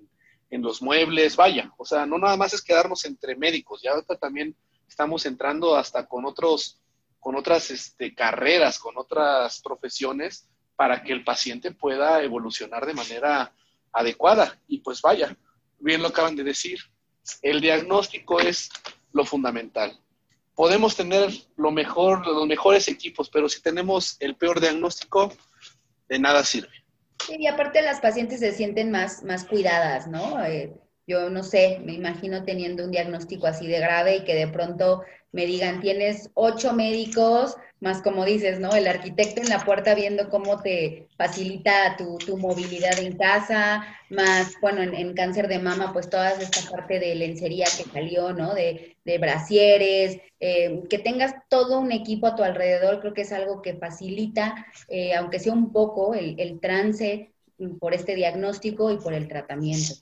en, 0.49 0.61
los 0.61 0.81
muebles, 0.81 1.35
vaya, 1.35 1.71
o 1.77 1.85
sea, 1.85 2.05
no 2.05 2.17
nada 2.17 2.37
más 2.37 2.53
es 2.53 2.61
quedarnos 2.61 3.05
entre 3.05 3.35
médicos, 3.35 3.81
ya 3.81 3.99
también 4.17 4.55
estamos 4.87 5.25
entrando 5.25 5.75
hasta 5.75 6.05
con 6.07 6.25
otros, 6.25 6.79
con 7.19 7.35
otras 7.35 7.71
este, 7.71 8.13
carreras, 8.13 8.79
con 8.79 8.97
otras 8.97 9.61
profesiones, 9.61 10.47
para 10.75 11.03
que 11.03 11.13
el 11.13 11.23
paciente 11.23 11.71
pueda 11.71 12.21
evolucionar 12.21 12.85
de 12.85 12.93
manera 12.93 13.53
adecuada. 13.91 14.59
Y 14.67 14.79
pues 14.79 15.01
vaya, 15.01 15.35
bien 15.79 16.01
lo 16.01 16.09
acaban 16.09 16.35
de 16.35 16.43
decir, 16.43 16.79
el 17.41 17.61
diagnóstico 17.61 18.39
es 18.39 18.69
lo 19.13 19.25
fundamental 19.25 19.97
podemos 20.55 20.95
tener 20.95 21.29
lo 21.57 21.71
mejor, 21.71 22.25
los 22.25 22.47
mejores 22.47 22.87
equipos, 22.87 23.29
pero 23.29 23.49
si 23.49 23.61
tenemos 23.61 24.17
el 24.19 24.35
peor 24.35 24.59
diagnóstico, 24.59 25.31
de 26.07 26.19
nada 26.19 26.43
sirve. 26.43 26.69
y 27.29 27.47
aparte 27.47 27.81
las 27.81 27.99
pacientes 27.99 28.39
se 28.39 28.53
sienten 28.53 28.91
más, 28.91 29.23
más 29.23 29.45
cuidadas, 29.45 30.07
¿no? 30.07 30.43
Eh, 30.45 30.73
yo 31.07 31.29
no 31.29 31.43
sé, 31.43 31.79
me 31.83 31.93
imagino 31.93 32.43
teniendo 32.43 32.83
un 32.83 32.91
diagnóstico 32.91 33.47
así 33.47 33.67
de 33.67 33.79
grave 33.79 34.17
y 34.17 34.23
que 34.23 34.33
de 34.33 34.47
pronto 34.47 35.03
me 35.35 35.45
digan, 35.45 35.81
tienes 35.81 36.31
ocho 36.33 36.71
médicos, 36.71 37.57
más 37.81 38.01
como 38.01 38.23
dices, 38.23 38.57
¿no? 38.61 38.73
El 38.73 38.87
arquitecto 38.87 39.41
en 39.41 39.49
la 39.49 39.65
puerta 39.65 39.93
viendo 39.93 40.29
cómo 40.29 40.61
te 40.61 41.09
facilita 41.17 41.97
tu, 41.97 42.37
movilidad 42.37 42.97
en 42.99 43.17
casa, 43.17 43.85
más, 44.09 44.53
bueno, 44.61 44.81
en, 44.81 45.13
cáncer 45.13 45.49
de 45.49 45.59
mama, 45.59 45.91
pues 45.91 46.09
toda 46.09 46.31
esta 46.31 46.71
parte 46.71 46.99
de 46.99 47.15
lencería 47.15 47.65
que 47.65 47.83
salió, 47.83 48.31
¿no? 48.31 48.53
De, 48.53 48.95
de 49.03 49.17
brasieres, 49.17 50.19
eh, 50.39 50.83
que 50.89 50.99
tengas 50.99 51.35
todo 51.49 51.81
un 51.81 51.91
equipo 51.91 52.27
a 52.27 52.35
tu 52.37 52.43
alrededor, 52.43 53.01
creo 53.01 53.13
que 53.13 53.23
es 53.23 53.33
algo 53.33 53.61
que 53.61 53.73
facilita, 53.73 54.65
eh, 54.87 55.15
aunque 55.15 55.39
sea 55.39 55.51
un 55.51 55.73
poco, 55.73 56.13
el, 56.13 56.39
el 56.39 56.61
trance 56.61 57.33
por 57.81 57.93
este 57.93 58.15
diagnóstico 58.15 58.89
y 58.89 58.97
por 58.97 59.13
el 59.13 59.27
tratamiento. 59.27 59.95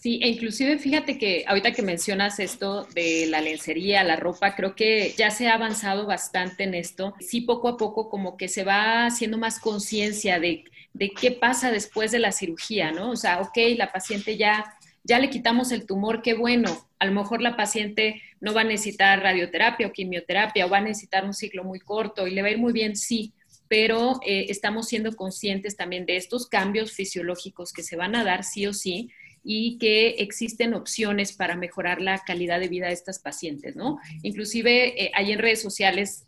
Sí, 0.00 0.18
e 0.22 0.28
inclusive 0.28 0.78
fíjate 0.78 1.18
que 1.18 1.44
ahorita 1.46 1.72
que 1.72 1.82
mencionas 1.82 2.40
esto 2.40 2.84
de 2.94 3.26
la 3.26 3.42
lencería, 3.42 4.02
la 4.02 4.16
ropa, 4.16 4.56
creo 4.56 4.74
que 4.74 5.12
ya 5.14 5.30
se 5.30 5.46
ha 5.46 5.52
avanzado 5.52 6.06
bastante 6.06 6.64
en 6.64 6.72
esto. 6.72 7.12
Sí, 7.20 7.42
poco 7.42 7.68
a 7.68 7.76
poco 7.76 8.08
como 8.08 8.38
que 8.38 8.48
se 8.48 8.64
va 8.64 9.04
haciendo 9.04 9.36
más 9.36 9.60
conciencia 9.60 10.40
de, 10.40 10.64
de 10.94 11.10
qué 11.10 11.32
pasa 11.32 11.70
después 11.70 12.12
de 12.12 12.18
la 12.18 12.32
cirugía, 12.32 12.92
¿no? 12.92 13.10
O 13.10 13.16
sea, 13.16 13.42
ok, 13.42 13.58
la 13.76 13.92
paciente 13.92 14.38
ya, 14.38 14.74
ya 15.04 15.18
le 15.18 15.28
quitamos 15.28 15.70
el 15.70 15.84
tumor, 15.84 16.22
qué 16.22 16.32
bueno. 16.32 16.88
A 16.98 17.04
lo 17.04 17.12
mejor 17.12 17.42
la 17.42 17.58
paciente 17.58 18.22
no 18.40 18.54
va 18.54 18.62
a 18.62 18.64
necesitar 18.64 19.22
radioterapia 19.22 19.86
o 19.86 19.92
quimioterapia 19.92 20.64
o 20.64 20.70
va 20.70 20.78
a 20.78 20.80
necesitar 20.80 21.26
un 21.26 21.34
ciclo 21.34 21.62
muy 21.62 21.78
corto 21.78 22.26
y 22.26 22.30
le 22.30 22.40
va 22.40 22.48
a 22.48 22.52
ir 22.52 22.58
muy 22.58 22.72
bien, 22.72 22.96
sí, 22.96 23.34
pero 23.68 24.18
eh, 24.24 24.46
estamos 24.48 24.88
siendo 24.88 25.12
conscientes 25.12 25.76
también 25.76 26.06
de 26.06 26.16
estos 26.16 26.46
cambios 26.46 26.92
fisiológicos 26.92 27.74
que 27.74 27.82
se 27.82 27.96
van 27.96 28.16
a 28.16 28.24
dar 28.24 28.44
sí 28.44 28.66
o 28.66 28.72
sí 28.72 29.10
y 29.42 29.78
que 29.78 30.10
existen 30.18 30.74
opciones 30.74 31.32
para 31.32 31.56
mejorar 31.56 32.00
la 32.00 32.18
calidad 32.18 32.60
de 32.60 32.68
vida 32.68 32.88
de 32.88 32.92
estas 32.92 33.18
pacientes, 33.18 33.76
¿no? 33.76 33.98
Inclusive 34.22 35.02
eh, 35.02 35.12
hay 35.14 35.32
en 35.32 35.38
redes 35.38 35.62
sociales, 35.62 36.26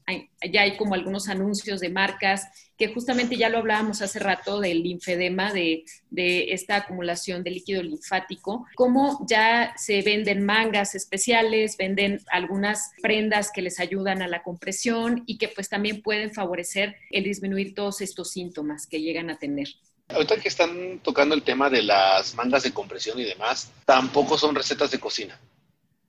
ya 0.51 0.63
hay 0.63 0.77
como 0.77 0.95
algunos 0.95 1.29
anuncios 1.29 1.81
de 1.81 1.91
marcas 1.91 2.49
que 2.77 2.89
justamente 2.89 3.37
ya 3.37 3.49
lo 3.49 3.59
hablábamos 3.59 4.03
hace 4.03 4.19
rato 4.19 4.59
del 4.59 4.83
linfedema, 4.83 5.53
de, 5.53 5.85
de 6.11 6.53
esta 6.53 6.77
acumulación 6.77 7.45
de 7.45 7.51
líquido 7.51 7.83
linfático, 7.83 8.67
cómo 8.75 9.25
ya 9.29 9.73
se 9.77 10.03
venden 10.03 10.45
mangas 10.45 10.95
especiales, 10.95 11.77
venden 11.77 12.21
algunas 12.31 12.91
prendas 13.01 13.53
que 13.53 13.63
les 13.63 13.79
ayudan 13.79 14.23
a 14.23 14.29
la 14.29 14.43
compresión 14.43 15.23
y 15.27 15.39
que 15.39 15.49
pues 15.49 15.69
también 15.69 16.03
pueden 16.03 16.33
favorecer 16.33 16.97
el 17.11 17.25
disminuir 17.25 17.75
todos 17.75 18.01
estos 18.01 18.33
síntomas 18.33 18.87
que 18.87 19.01
llegan 19.01 19.31
a 19.31 19.39
tener. 19.39 19.69
Ahorita 20.15 20.37
que 20.37 20.49
están 20.49 21.01
tocando 21.01 21.35
el 21.35 21.43
tema 21.43 21.71
de 21.71 21.83
las 21.83 22.35
mangas 22.35 22.63
de 22.63 22.73
compresión 22.73 23.19
y 23.19 23.25
demás, 23.25 23.71
tampoco 23.85 24.37
son 24.37 24.55
recetas 24.55 24.91
de 24.91 24.99
cocina. 24.99 25.39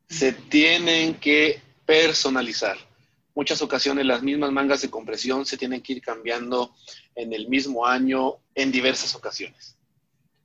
Se 0.09 0.33
tienen 0.33 1.15
que 1.15 1.61
personalizar. 1.85 2.77
Muchas 3.35 3.61
ocasiones 3.61 4.05
las 4.05 4.21
mismas 4.21 4.51
mangas 4.51 4.81
de 4.81 4.89
compresión 4.89 5.45
se 5.45 5.57
tienen 5.57 5.81
que 5.81 5.93
ir 5.93 6.01
cambiando 6.01 6.75
en 7.15 7.33
el 7.33 7.47
mismo 7.47 7.85
año 7.85 8.35
en 8.53 8.71
diversas 8.71 9.15
ocasiones. 9.15 9.75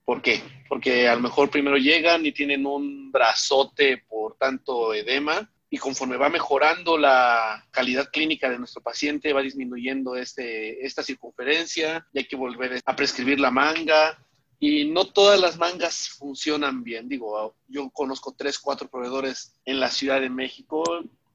¿Por 0.05 0.23
qué? 0.23 0.42
Porque 0.68 1.07
a 1.07 1.14
lo 1.14 1.21
mejor 1.21 1.51
primero 1.51 1.77
llegan 1.77 2.25
y 2.25 2.33
tienen 2.33 2.64
un 2.64 3.12
brazote 3.12 4.05
por 4.09 4.37
tanto 4.37 4.94
edema 4.94 5.51
y 5.71 5.79
conforme 5.79 6.17
va 6.17 6.29
mejorando 6.29 6.97
la 6.97 7.67
calidad 7.71 8.09
clínica 8.11 8.49
de 8.49 8.59
nuestro 8.59 8.83
paciente, 8.83 9.33
va 9.33 9.43
disminuyendo 9.43 10.17
este, 10.17 10.85
esta 10.85 11.03
circunferencia 11.03 12.07
y 12.13 12.21
hay 12.21 12.25
que 12.27 12.37
volver 12.37 12.81
a 12.85 12.97
prescribir 12.97 13.39
la 13.39 13.51
manga. 13.51 14.19
Y 14.61 14.87
no 14.87 15.05
todas 15.05 15.39
las 15.39 15.57
mangas 15.57 16.09
funcionan 16.09 16.83
bien. 16.83 17.09
Digo, 17.09 17.55
yo 17.69 17.91
conozco 17.91 18.35
tres, 18.37 18.59
cuatro 18.59 18.89
proveedores 18.89 19.55
en 19.65 19.79
la 19.79 19.91
Ciudad 19.91 20.21
de 20.21 20.31
México. 20.31 20.83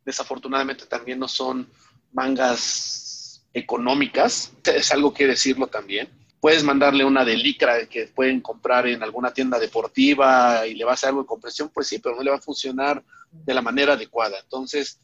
Desafortunadamente 0.04 0.88
también 0.88 1.20
no 1.20 1.28
son 1.28 1.70
mangas 2.12 3.46
económicas. 3.54 4.52
Es 4.66 4.92
algo 4.92 5.14
que 5.14 5.28
decirlo 5.28 5.68
también 5.68 6.10
puedes 6.44 6.62
mandarle 6.62 7.06
una 7.06 7.24
de 7.24 7.38
licra 7.38 7.88
que 7.88 8.08
pueden 8.08 8.42
comprar 8.42 8.86
en 8.86 9.02
alguna 9.02 9.34
tienda 9.34 9.58
deportiva 9.58 10.68
y 10.68 10.74
le 10.74 10.84
va 10.84 10.92
a 10.92 10.94
hacer 10.96 11.08
algo 11.08 11.22
de 11.22 11.28
compresión, 11.28 11.70
pues 11.74 11.88
sí, 11.88 12.00
pero 12.00 12.18
no 12.18 12.22
le 12.22 12.32
va 12.32 12.36
a 12.36 12.42
funcionar 12.42 13.02
de 13.32 13.54
la 13.54 13.62
manera 13.62 13.94
adecuada. 13.94 14.38
Entonces, 14.42 15.00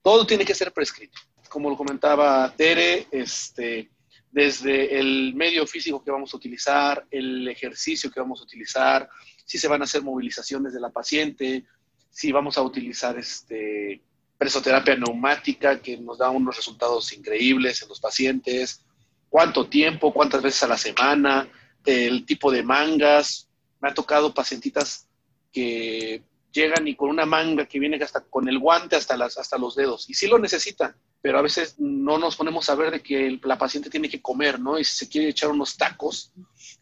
todo 0.00 0.24
tiene 0.24 0.44
que 0.44 0.54
ser 0.54 0.72
prescrito. 0.72 1.18
Como 1.48 1.70
lo 1.70 1.76
comentaba 1.76 2.54
Tere, 2.56 3.08
este, 3.10 3.90
desde 4.30 4.96
el 4.96 5.34
medio 5.34 5.66
físico 5.66 6.04
que 6.04 6.12
vamos 6.12 6.32
a 6.32 6.36
utilizar, 6.36 7.04
el 7.10 7.48
ejercicio 7.48 8.08
que 8.08 8.20
vamos 8.20 8.40
a 8.40 8.44
utilizar, 8.44 9.08
si 9.44 9.58
se 9.58 9.66
van 9.66 9.80
a 9.80 9.86
hacer 9.86 10.04
movilizaciones 10.04 10.72
de 10.72 10.78
la 10.78 10.90
paciente, 10.90 11.64
si 12.10 12.30
vamos 12.30 12.56
a 12.56 12.62
utilizar 12.62 13.18
este, 13.18 14.02
presoterapia 14.38 14.94
neumática, 14.94 15.82
que 15.82 15.96
nos 15.96 16.18
da 16.18 16.30
unos 16.30 16.56
resultados 16.56 17.12
increíbles 17.12 17.82
en 17.82 17.88
los 17.88 17.98
pacientes, 17.98 18.84
cuánto 19.30 19.68
tiempo, 19.68 20.12
cuántas 20.12 20.42
veces 20.42 20.62
a 20.64 20.68
la 20.68 20.76
semana, 20.76 21.48
el 21.86 22.26
tipo 22.26 22.50
de 22.50 22.62
mangas. 22.62 23.48
Me 23.80 23.88
ha 23.88 23.94
tocado 23.94 24.34
pacientitas 24.34 25.08
que 25.50 26.22
llegan 26.52 26.86
y 26.86 26.96
con 26.96 27.08
una 27.08 27.24
manga 27.24 27.66
que 27.66 27.78
viene 27.78 27.96
hasta 28.02 28.20
con 28.20 28.48
el 28.48 28.58
guante 28.58 28.96
hasta, 28.96 29.16
las, 29.16 29.38
hasta 29.38 29.56
los 29.56 29.74
dedos. 29.74 30.10
Y 30.10 30.14
sí 30.14 30.26
lo 30.26 30.38
necesitan, 30.38 30.94
pero 31.22 31.38
a 31.38 31.42
veces 31.42 31.76
no 31.78 32.18
nos 32.18 32.36
ponemos 32.36 32.68
a 32.68 32.74
ver 32.74 32.90
de 32.90 33.02
que 33.02 33.38
la 33.42 33.56
paciente 33.56 33.88
tiene 33.88 34.08
que 34.10 34.20
comer, 34.20 34.60
¿no? 34.60 34.78
Y 34.78 34.84
si 34.84 34.96
se 34.96 35.08
quiere 35.08 35.28
echar 35.28 35.50
unos 35.50 35.76
tacos, 35.76 36.32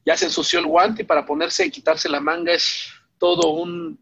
ya 0.05 0.17
se 0.17 0.25
ensució 0.25 0.59
el 0.59 0.67
guante 0.67 1.03
y 1.03 1.07
para 1.07 1.27
ponerse 1.27 1.67
y 1.67 1.71
quitarse 1.71 2.09
la 2.09 2.21
manga 2.21 2.53
es 2.53 2.89
todo 3.19 3.51
un, 3.51 4.01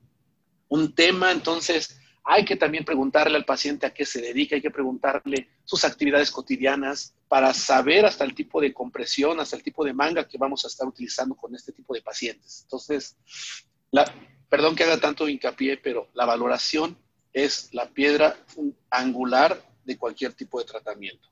un 0.68 0.94
tema. 0.94 1.32
Entonces, 1.32 1.95
hay 2.28 2.44
que 2.44 2.56
también 2.56 2.84
preguntarle 2.84 3.36
al 3.36 3.44
paciente 3.44 3.86
a 3.86 3.94
qué 3.94 4.04
se 4.04 4.20
dedica, 4.20 4.56
hay 4.56 4.62
que 4.62 4.70
preguntarle 4.72 5.48
sus 5.64 5.84
actividades 5.84 6.32
cotidianas 6.32 7.14
para 7.28 7.54
saber 7.54 8.04
hasta 8.04 8.24
el 8.24 8.34
tipo 8.34 8.60
de 8.60 8.74
compresión, 8.74 9.38
hasta 9.38 9.54
el 9.54 9.62
tipo 9.62 9.84
de 9.84 9.94
manga 9.94 10.26
que 10.26 10.36
vamos 10.36 10.64
a 10.64 10.68
estar 10.68 10.88
utilizando 10.88 11.36
con 11.36 11.54
este 11.54 11.70
tipo 11.70 11.94
de 11.94 12.02
pacientes. 12.02 12.62
Entonces, 12.62 13.16
perdón 14.48 14.74
que 14.74 14.82
haga 14.82 14.98
tanto 14.98 15.28
hincapié, 15.28 15.76
pero 15.76 16.08
la 16.14 16.26
valoración 16.26 16.98
es 17.32 17.72
la 17.72 17.88
piedra 17.90 18.36
angular 18.90 19.62
de 19.84 19.96
cualquier 19.96 20.32
tipo 20.32 20.58
de 20.58 20.64
tratamiento. 20.64 21.28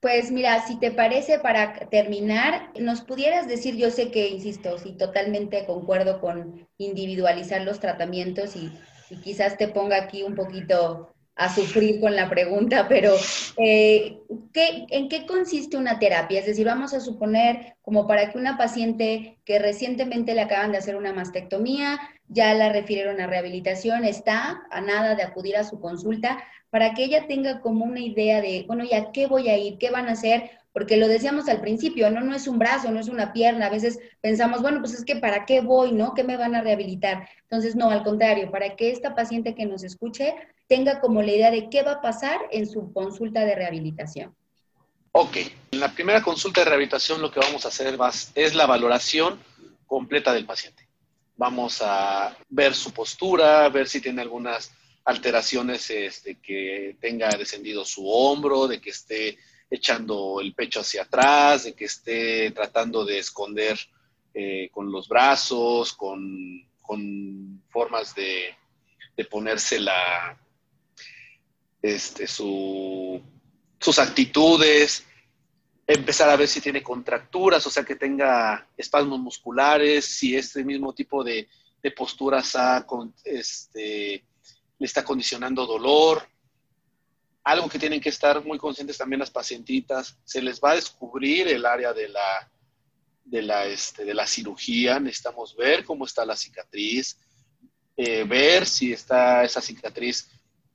Pues 0.00 0.32
mira, 0.32 0.66
si 0.66 0.80
te 0.80 0.90
parece, 0.90 1.38
para 1.38 1.88
terminar, 1.88 2.72
nos 2.80 3.02
pudieras 3.02 3.46
decir, 3.46 3.76
yo 3.76 3.92
sé 3.92 4.10
que, 4.10 4.30
insisto, 4.30 4.76
si 4.80 4.94
totalmente 4.94 5.64
concuerdo 5.64 6.20
con 6.20 6.68
individualizar 6.76 7.62
los 7.62 7.78
tratamientos 7.78 8.56
y 8.56 8.72
y 9.12 9.16
quizás 9.16 9.58
te 9.58 9.68
ponga 9.68 9.96
aquí 9.96 10.22
un 10.22 10.34
poquito 10.34 11.12
a 11.34 11.54
sufrir 11.54 12.00
con 12.00 12.16
la 12.16 12.28
pregunta, 12.30 12.88
pero 12.88 13.14
eh, 13.58 14.18
¿en 14.54 15.08
qué 15.08 15.26
consiste 15.26 15.76
una 15.76 15.98
terapia? 15.98 16.40
Es 16.40 16.46
decir, 16.46 16.66
vamos 16.66 16.94
a 16.94 17.00
suponer 17.00 17.76
como 17.82 18.06
para 18.06 18.30
que 18.30 18.38
una 18.38 18.56
paciente 18.56 19.38
que 19.44 19.58
recientemente 19.58 20.34
le 20.34 20.42
acaban 20.42 20.72
de 20.72 20.78
hacer 20.78 20.96
una 20.96 21.12
mastectomía, 21.12 21.98
ya 22.28 22.54
la 22.54 22.72
refirieron 22.72 23.20
a 23.20 23.26
rehabilitación, 23.26 24.04
está 24.04 24.62
a 24.70 24.80
nada 24.80 25.14
de 25.14 25.22
acudir 25.22 25.56
a 25.56 25.64
su 25.64 25.78
consulta, 25.78 26.42
para 26.70 26.94
que 26.94 27.04
ella 27.04 27.26
tenga 27.26 27.60
como 27.60 27.84
una 27.84 28.00
idea 28.00 28.40
de, 28.40 28.64
bueno, 28.66 28.84
¿ya 28.84 29.12
qué 29.12 29.26
voy 29.26 29.48
a 29.48 29.58
ir? 29.58 29.76
¿Qué 29.76 29.90
van 29.90 30.08
a 30.08 30.12
hacer? 30.12 30.50
Porque 30.72 30.96
lo 30.96 31.06
decíamos 31.08 31.48
al 31.48 31.60
principio, 31.60 32.10
¿no? 32.10 32.20
No 32.20 32.34
es 32.34 32.46
un 32.46 32.58
brazo, 32.58 32.90
no 32.90 33.00
es 33.00 33.08
una 33.08 33.32
pierna, 33.32 33.66
a 33.66 33.70
veces 33.70 33.98
pensamos, 34.20 34.62
bueno, 34.62 34.80
pues 34.80 34.94
es 34.94 35.04
que 35.04 35.16
¿para 35.16 35.44
qué 35.44 35.60
voy, 35.60 35.92
no? 35.92 36.14
¿Qué 36.14 36.24
me 36.24 36.36
van 36.36 36.54
a 36.54 36.62
rehabilitar? 36.62 37.28
Entonces, 37.42 37.76
no, 37.76 37.90
al 37.90 38.02
contrario, 38.02 38.50
para 38.50 38.74
que 38.74 38.90
esta 38.90 39.14
paciente 39.14 39.54
que 39.54 39.66
nos 39.66 39.82
escuche 39.84 40.34
tenga 40.66 41.00
como 41.00 41.20
la 41.22 41.32
idea 41.32 41.50
de 41.50 41.68
qué 41.68 41.82
va 41.82 41.92
a 41.92 42.00
pasar 42.00 42.40
en 42.50 42.66
su 42.66 42.92
consulta 42.92 43.44
de 43.44 43.54
rehabilitación. 43.54 44.34
Ok, 45.12 45.36
en 45.70 45.80
la 45.80 45.92
primera 45.92 46.22
consulta 46.22 46.62
de 46.62 46.66
rehabilitación 46.66 47.20
lo 47.20 47.30
que 47.30 47.40
vamos 47.40 47.66
a 47.66 47.68
hacer 47.68 47.98
es 48.34 48.54
la 48.54 48.66
valoración 48.66 49.38
completa 49.86 50.32
del 50.32 50.46
paciente. 50.46 50.88
Vamos 51.36 51.82
a 51.84 52.34
ver 52.48 52.74
su 52.74 52.92
postura, 52.92 53.68
ver 53.68 53.88
si 53.88 54.00
tiene 54.00 54.22
algunas 54.22 54.72
alteraciones, 55.04 55.90
este, 55.90 56.36
que 56.36 56.96
tenga 57.00 57.28
descendido 57.36 57.84
su 57.84 58.08
hombro, 58.08 58.68
de 58.68 58.80
que 58.80 58.90
esté 58.90 59.36
echando 59.72 60.38
el 60.42 60.54
pecho 60.54 60.80
hacia 60.80 61.02
atrás, 61.02 61.64
de 61.64 61.72
que 61.72 61.86
esté 61.86 62.50
tratando 62.50 63.06
de 63.06 63.18
esconder 63.18 63.78
eh, 64.34 64.68
con 64.70 64.92
los 64.92 65.08
brazos, 65.08 65.94
con, 65.94 66.70
formas 67.70 68.14
de, 68.14 68.54
ponerse 69.30 69.80
la, 69.80 70.38
este, 71.80 72.26
sus 72.26 73.98
actitudes, 73.98 75.06
empezar 75.86 76.28
a 76.28 76.36
ver 76.36 76.48
si 76.48 76.60
tiene 76.60 76.82
contracturas, 76.82 77.66
o 77.66 77.70
sea, 77.70 77.82
que 77.82 77.96
tenga 77.96 78.68
espasmos 78.76 79.20
musculares, 79.20 80.04
si 80.04 80.36
este 80.36 80.64
mismo 80.64 80.92
tipo 80.92 81.24
de, 81.24 81.48
posturas 81.96 82.54
este, 83.24 84.22
le 84.78 84.86
está 84.86 85.02
condicionando 85.02 85.64
dolor, 85.64 86.28
algo 87.44 87.68
que 87.68 87.78
tienen 87.78 88.00
que 88.00 88.08
estar 88.08 88.44
muy 88.44 88.58
conscientes 88.58 88.98
también 88.98 89.20
las 89.20 89.30
pacientitas, 89.30 90.16
se 90.24 90.40
les 90.40 90.60
va 90.60 90.72
a 90.72 90.76
descubrir 90.76 91.48
el 91.48 91.66
área 91.66 91.92
de 91.92 92.08
la, 92.08 92.50
de 93.24 93.42
la, 93.42 93.66
este, 93.66 94.04
de 94.04 94.14
la 94.14 94.26
cirugía, 94.26 95.00
necesitamos 95.00 95.56
ver 95.56 95.84
cómo 95.84 96.04
está 96.04 96.24
la 96.24 96.36
cicatriz, 96.36 97.18
eh, 97.96 98.24
ver 98.24 98.66
si 98.66 98.92
está 98.92 99.44
esa 99.44 99.60
cicatriz 99.60 100.28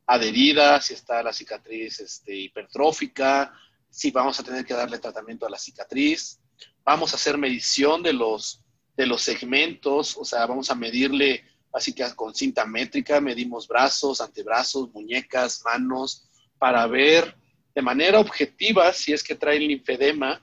adherida, 0.05 0.81
si 0.81 0.93
está 0.93 1.23
la 1.23 1.33
cicatriz 1.33 1.99
este, 1.99 2.35
hipertrófica, 2.35 3.53
si 3.89 4.11
vamos 4.11 4.39
a 4.39 4.43
tener 4.43 4.65
que 4.65 4.73
darle 4.73 4.99
tratamiento 4.99 5.45
a 5.45 5.49
la 5.49 5.57
cicatriz. 5.57 6.39
Vamos 6.83 7.11
a 7.11 7.15
hacer 7.15 7.37
medición 7.37 8.03
de 8.03 8.13
los, 8.13 8.61
de 8.95 9.05
los 9.05 9.21
segmentos, 9.21 10.15
o 10.17 10.23
sea, 10.23 10.45
vamos 10.45 10.69
a 10.69 10.75
medirle, 10.75 11.43
así 11.73 11.93
que 11.93 12.05
con 12.15 12.33
cinta 12.33 12.65
métrica, 12.65 13.19
medimos 13.19 13.67
brazos, 13.67 14.21
antebrazos, 14.21 14.93
muñecas, 14.93 15.61
manos, 15.65 16.29
para 16.59 16.85
ver 16.87 17.35
de 17.75 17.81
manera 17.81 18.19
objetiva 18.19 18.91
si 18.93 19.13
es 19.13 19.23
que 19.23 19.35
trae 19.35 19.57
el 19.57 19.67
linfedema, 19.67 20.41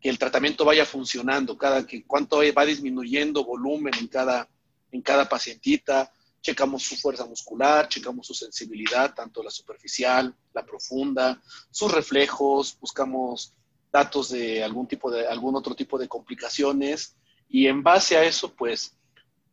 que 0.00 0.08
el 0.08 0.18
tratamiento 0.18 0.64
vaya 0.64 0.86
funcionando, 0.86 1.58
cada 1.58 1.86
que 1.86 2.04
cuánto 2.04 2.40
va 2.56 2.64
disminuyendo 2.64 3.44
volumen 3.44 3.92
en 3.98 4.08
cada, 4.08 4.48
en 4.90 5.02
cada 5.02 5.28
pacientita, 5.28 6.10
checamos 6.40 6.82
su 6.82 6.96
fuerza 6.96 7.26
muscular, 7.26 7.88
checamos 7.88 8.26
su 8.26 8.34
sensibilidad, 8.34 9.14
tanto 9.14 9.42
la 9.42 9.50
superficial, 9.50 10.34
la 10.54 10.64
profunda, 10.64 11.40
sus 11.70 11.92
reflejos, 11.92 12.78
buscamos 12.80 13.54
datos 13.92 14.30
de 14.30 14.62
algún 14.62 14.86
tipo 14.86 15.10
de 15.10 15.26
algún 15.26 15.56
otro 15.56 15.74
tipo 15.74 15.98
de 15.98 16.08
complicaciones. 16.08 17.16
Y 17.48 17.66
en 17.66 17.82
base 17.82 18.16
a 18.16 18.24
eso, 18.24 18.54
pues 18.54 18.96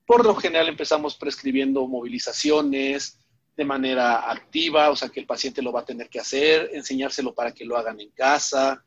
por 0.05 0.25
lo 0.25 0.35
general 0.35 0.69
empezamos 0.69 1.15
prescribiendo 1.15 1.85
movilizaciones 1.87 3.19
de 3.57 3.65
manera 3.65 4.31
activa, 4.31 4.91
o 4.91 4.95
sea 4.95 5.09
que 5.09 5.19
el 5.19 5.25
paciente 5.25 5.61
lo 5.61 5.73
va 5.73 5.81
a 5.81 5.85
tener 5.85 6.07
que 6.09 6.19
hacer, 6.19 6.69
enseñárselo 6.73 7.33
para 7.33 7.51
que 7.51 7.65
lo 7.65 7.75
hagan 7.75 7.99
en 7.99 8.11
casa. 8.11 8.85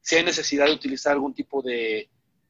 Si 0.00 0.16
hay 0.16 0.24
necesidad 0.24 0.66
de 0.66 0.72
utilizar 0.72 1.12
algún 1.12 1.34
tipo 1.34 1.62
de 1.62 2.08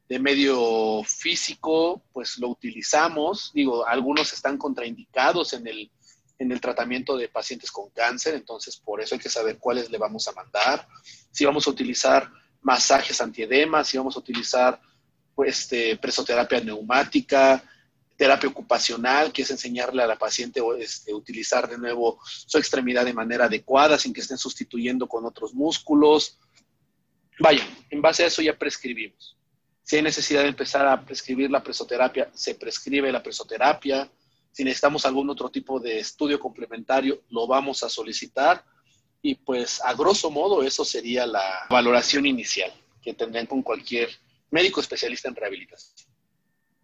de 0.09 0.19
medio 0.19 1.03
físico, 1.03 2.03
pues 2.13 2.37
lo 2.37 2.49
utilizamos. 2.49 3.51
Digo, 3.53 3.85
algunos 3.85 4.31
están 4.31 4.57
contraindicados 4.57 5.53
en 5.53 5.67
el, 5.67 5.91
en 6.39 6.51
el 6.51 6.61
tratamiento 6.61 7.17
de 7.17 7.27
pacientes 7.27 7.71
con 7.71 7.89
cáncer, 7.89 8.35
entonces 8.35 8.77
por 8.77 9.01
eso 9.01 9.15
hay 9.15 9.21
que 9.21 9.29
saber 9.29 9.57
cuáles 9.57 9.91
le 9.91 9.97
vamos 9.97 10.27
a 10.27 10.31
mandar. 10.31 10.87
Si 11.31 11.45
vamos 11.45 11.67
a 11.67 11.71
utilizar 11.71 12.31
masajes 12.61 13.19
antiedema, 13.19 13.83
si 13.83 13.97
vamos 13.97 14.15
a 14.15 14.19
utilizar 14.19 14.79
pues, 15.35 15.59
este, 15.59 15.97
presoterapia 15.97 16.61
neumática, 16.61 17.63
terapia 18.17 18.49
ocupacional, 18.49 19.31
que 19.31 19.43
es 19.43 19.51
enseñarle 19.51 20.01
a 20.01 20.07
la 20.07 20.17
paciente 20.17 20.61
este, 20.79 21.13
utilizar 21.13 21.69
de 21.69 21.77
nuevo 21.77 22.19
su 22.25 22.57
extremidad 22.57 23.05
de 23.05 23.13
manera 23.13 23.45
adecuada, 23.45 23.97
sin 23.97 24.11
que 24.11 24.21
estén 24.21 24.39
sustituyendo 24.39 25.07
con 25.07 25.23
otros 25.23 25.53
músculos. 25.53 26.39
Vaya, 27.39 27.65
en 27.91 28.01
base 28.01 28.23
a 28.23 28.27
eso 28.27 28.41
ya 28.41 28.57
prescribimos. 28.57 29.37
Si 29.83 29.95
hay 29.95 30.01
necesidad 30.01 30.41
de 30.41 30.49
empezar 30.49 30.85
a 30.87 31.05
prescribir 31.05 31.51
la 31.51 31.63
presoterapia, 31.63 32.29
se 32.33 32.55
prescribe 32.55 33.11
la 33.11 33.21
presoterapia. 33.21 34.11
Si 34.51 34.63
necesitamos 34.63 35.05
algún 35.05 35.29
otro 35.29 35.49
tipo 35.49 35.79
de 35.79 35.99
estudio 35.99 36.39
complementario, 36.39 37.21
lo 37.29 37.45
vamos 37.45 37.83
a 37.83 37.89
solicitar. 37.89 38.65
Y 39.21 39.35
pues 39.35 39.79
a 39.83 39.93
grosso 39.93 40.31
modo 40.31 40.63
eso 40.63 40.83
sería 40.83 41.27
la 41.27 41.67
valoración 41.69 42.25
inicial 42.25 42.73
que 43.01 43.13
tendrían 43.13 43.45
con 43.45 43.61
cualquier 43.61 44.09
médico 44.49 44.81
especialista 44.81 45.29
en 45.29 45.35
rehabilitación. 45.35 46.06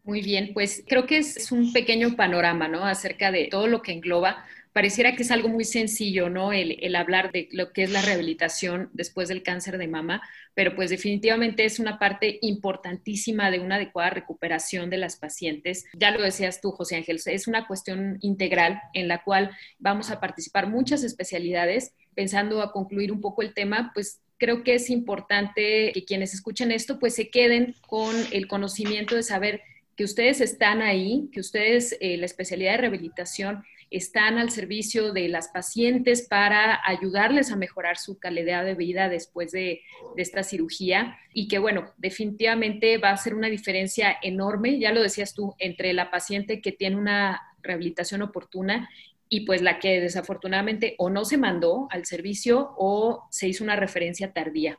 Muy 0.03 0.21
bien, 0.21 0.51
pues 0.53 0.83
creo 0.85 1.05
que 1.05 1.17
es 1.17 1.51
un 1.51 1.71
pequeño 1.71 2.15
panorama, 2.15 2.67
¿no? 2.67 2.85
Acerca 2.85 3.31
de 3.31 3.47
todo 3.49 3.67
lo 3.67 3.81
que 3.81 3.93
engloba 3.93 4.45
pareciera 4.73 5.15
que 5.15 5.23
es 5.23 5.31
algo 5.31 5.47
muy 5.49 5.63
sencillo, 5.63 6.29
¿no? 6.29 6.51
El, 6.51 6.95
hablar 6.95 7.31
de 7.31 7.47
lo 7.51 7.71
que 7.71 7.83
es 7.83 7.91
la 7.91 8.01
rehabilitación 8.01 8.89
después 8.93 9.29
del 9.29 9.43
cáncer 9.43 9.77
de 9.77 9.87
mama, 9.87 10.21
pero 10.55 10.75
pues 10.75 10.89
definitivamente 10.89 11.63
es 11.63 11.79
una 11.79 11.99
parte 11.99 12.39
importantísima 12.41 13.51
de 13.51 13.59
una 13.59 13.75
adecuada 13.75 14.09
recuperación 14.09 14.89
de 14.89 14.97
las 14.97 15.15
pacientes. 15.15 15.85
Ya 15.93 16.11
lo 16.11 16.21
decías 16.21 16.59
tú, 16.59 16.71
José 16.71 16.97
Ángel, 16.97 17.21
es 17.23 17.47
una 17.47 17.67
cuestión 17.67 18.17
integral 18.21 18.81
en 18.93 19.07
la 19.07 19.23
cual 19.23 19.51
vamos 19.77 20.09
a 20.09 20.19
participar 20.19 20.67
muchas 20.67 21.03
especialidades. 21.03 21.93
Pensando 22.15 22.61
a 22.61 22.71
concluir 22.71 23.11
un 23.11 23.21
poco 23.21 23.41
el 23.41 23.53
tema, 23.53 23.91
pues 23.93 24.21
creo 24.37 24.63
que 24.63 24.75
es 24.75 24.89
importante 24.89 25.91
que 25.93 26.03
quienes 26.05 26.33
escuchen 26.33 26.71
esto 26.71 26.99
pues 26.99 27.15
se 27.15 27.29
queden 27.29 27.75
con 27.87 28.15
el 28.31 28.47
conocimiento 28.47 29.15
de 29.15 29.23
saber 29.23 29.61
que 29.95 30.03
ustedes 30.03 30.41
están 30.41 30.81
ahí, 30.81 31.29
que 31.31 31.39
ustedes, 31.39 31.95
eh, 31.99 32.17
la 32.17 32.25
especialidad 32.25 32.71
de 32.71 32.77
rehabilitación, 32.77 33.63
están 33.93 34.39
al 34.39 34.49
servicio 34.49 35.13
de 35.13 35.27
las 35.27 35.49
pacientes 35.49 36.27
para 36.27 36.81
ayudarles 36.83 37.51
a 37.51 37.55
mejorar 37.55 37.97
su 37.99 38.17
calidad 38.17 38.65
de 38.65 38.73
vida 38.73 39.07
después 39.07 39.51
de, 39.51 39.81
esta 40.17 40.43
cirugía 40.43 41.17
y 41.31 41.47
que, 41.47 41.59
bueno, 41.59 41.91
definitivamente 41.97 42.97
va 42.97 43.11
a 43.11 43.17
ser 43.17 43.35
una 43.35 43.49
diferencia 43.49 44.17
enorme, 44.21 44.79
ya 44.79 44.91
lo 44.91 45.01
decías 45.01 45.33
tú, 45.33 45.55
entre 45.59 45.93
la 45.93 46.11
paciente 46.11 46.61
que 46.61 46.71
tiene 46.71 46.97
una 46.97 47.41
rehabilitación 47.61 48.21
oportuna 48.21 48.89
y 49.29 49.41
pues 49.41 49.61
la 49.61 49.79
que 49.79 49.99
desafortunadamente 49.99 50.95
o 50.97 51.09
no 51.09 51.25
se 51.25 51.37
mandó 51.37 51.87
al 51.89 52.05
servicio 52.05 52.73
o 52.77 53.27
se 53.31 53.47
hizo 53.47 53.63
una 53.63 53.75
referencia 53.75 54.33
tardía. 54.33 54.77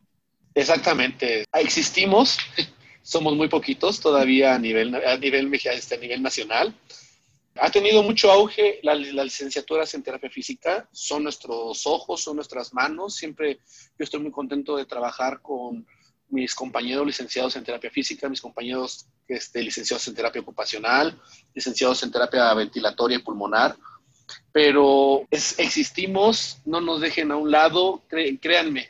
Exactamente. 0.54 1.44
Existimos, 1.52 2.38
somos 3.04 3.36
muy 3.36 3.48
poquitos 3.48 4.00
todavía 4.00 4.54
a 4.54 4.58
nivel, 4.58 4.94
a 4.94 5.18
nivel, 5.18 5.52
este, 5.52 5.94
a 5.94 5.98
nivel 5.98 6.22
nacional. 6.22 6.74
Ha 7.56 7.70
tenido 7.70 8.02
mucho 8.02 8.32
auge 8.32 8.80
las 8.82 8.98
licenciaturas 8.98 9.92
en 9.92 10.02
terapia 10.02 10.30
física, 10.30 10.88
son 10.90 11.22
nuestros 11.22 11.86
ojos, 11.86 12.22
son 12.22 12.36
nuestras 12.36 12.72
manos. 12.72 13.14
Siempre 13.14 13.58
yo 13.98 14.04
estoy 14.04 14.20
muy 14.20 14.32
contento 14.32 14.76
de 14.76 14.86
trabajar 14.86 15.42
con 15.42 15.86
mis 16.30 16.54
compañeros 16.54 17.06
licenciados 17.06 17.54
en 17.56 17.62
terapia 17.62 17.90
física, 17.90 18.28
mis 18.30 18.40
compañeros 18.40 19.06
este, 19.28 19.62
licenciados 19.62 20.08
en 20.08 20.14
terapia 20.14 20.40
ocupacional, 20.40 21.20
licenciados 21.54 22.02
en 22.02 22.10
terapia 22.10 22.54
ventilatoria 22.54 23.18
y 23.18 23.22
pulmonar. 23.22 23.76
Pero 24.50 25.28
existimos, 25.30 26.58
no 26.64 26.80
nos 26.80 27.02
dejen 27.02 27.30
a 27.30 27.36
un 27.36 27.50
lado, 27.50 28.02
créanme. 28.40 28.88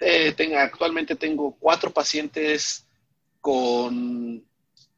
Eh, 0.00 0.34
actualmente 0.56 1.14
tengo 1.14 1.54
cuatro 1.60 1.92
pacientes 1.92 2.87
con 3.40 4.44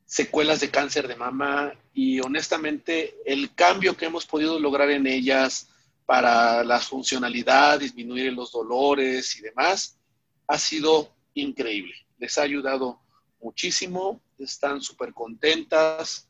secuelas 0.05 0.61
de 0.61 0.71
cáncer 0.71 1.07
de 1.07 1.15
mama 1.15 1.73
y 1.95 2.21
honestamente 2.21 3.15
el 3.25 3.55
cambio 3.55 3.97
que 3.97 4.07
hemos 4.07 4.27
podido 4.27 4.59
lograr 4.59 4.91
en 4.91 5.07
ellas 5.07 5.69
para 6.05 6.65
la 6.65 6.81
funcionalidad, 6.81 7.79
disminuir 7.79 8.33
los 8.33 8.51
dolores 8.51 9.37
y 9.37 9.43
demás, 9.43 10.01
ha 10.49 10.59
sido 10.59 11.15
increíble. 11.35 11.95
Les 12.19 12.37
ha 12.39 12.43
ayudado 12.43 13.01
muchísimo, 13.41 14.21
están 14.37 14.81
súper 14.81 15.13
contentas. 15.15 16.29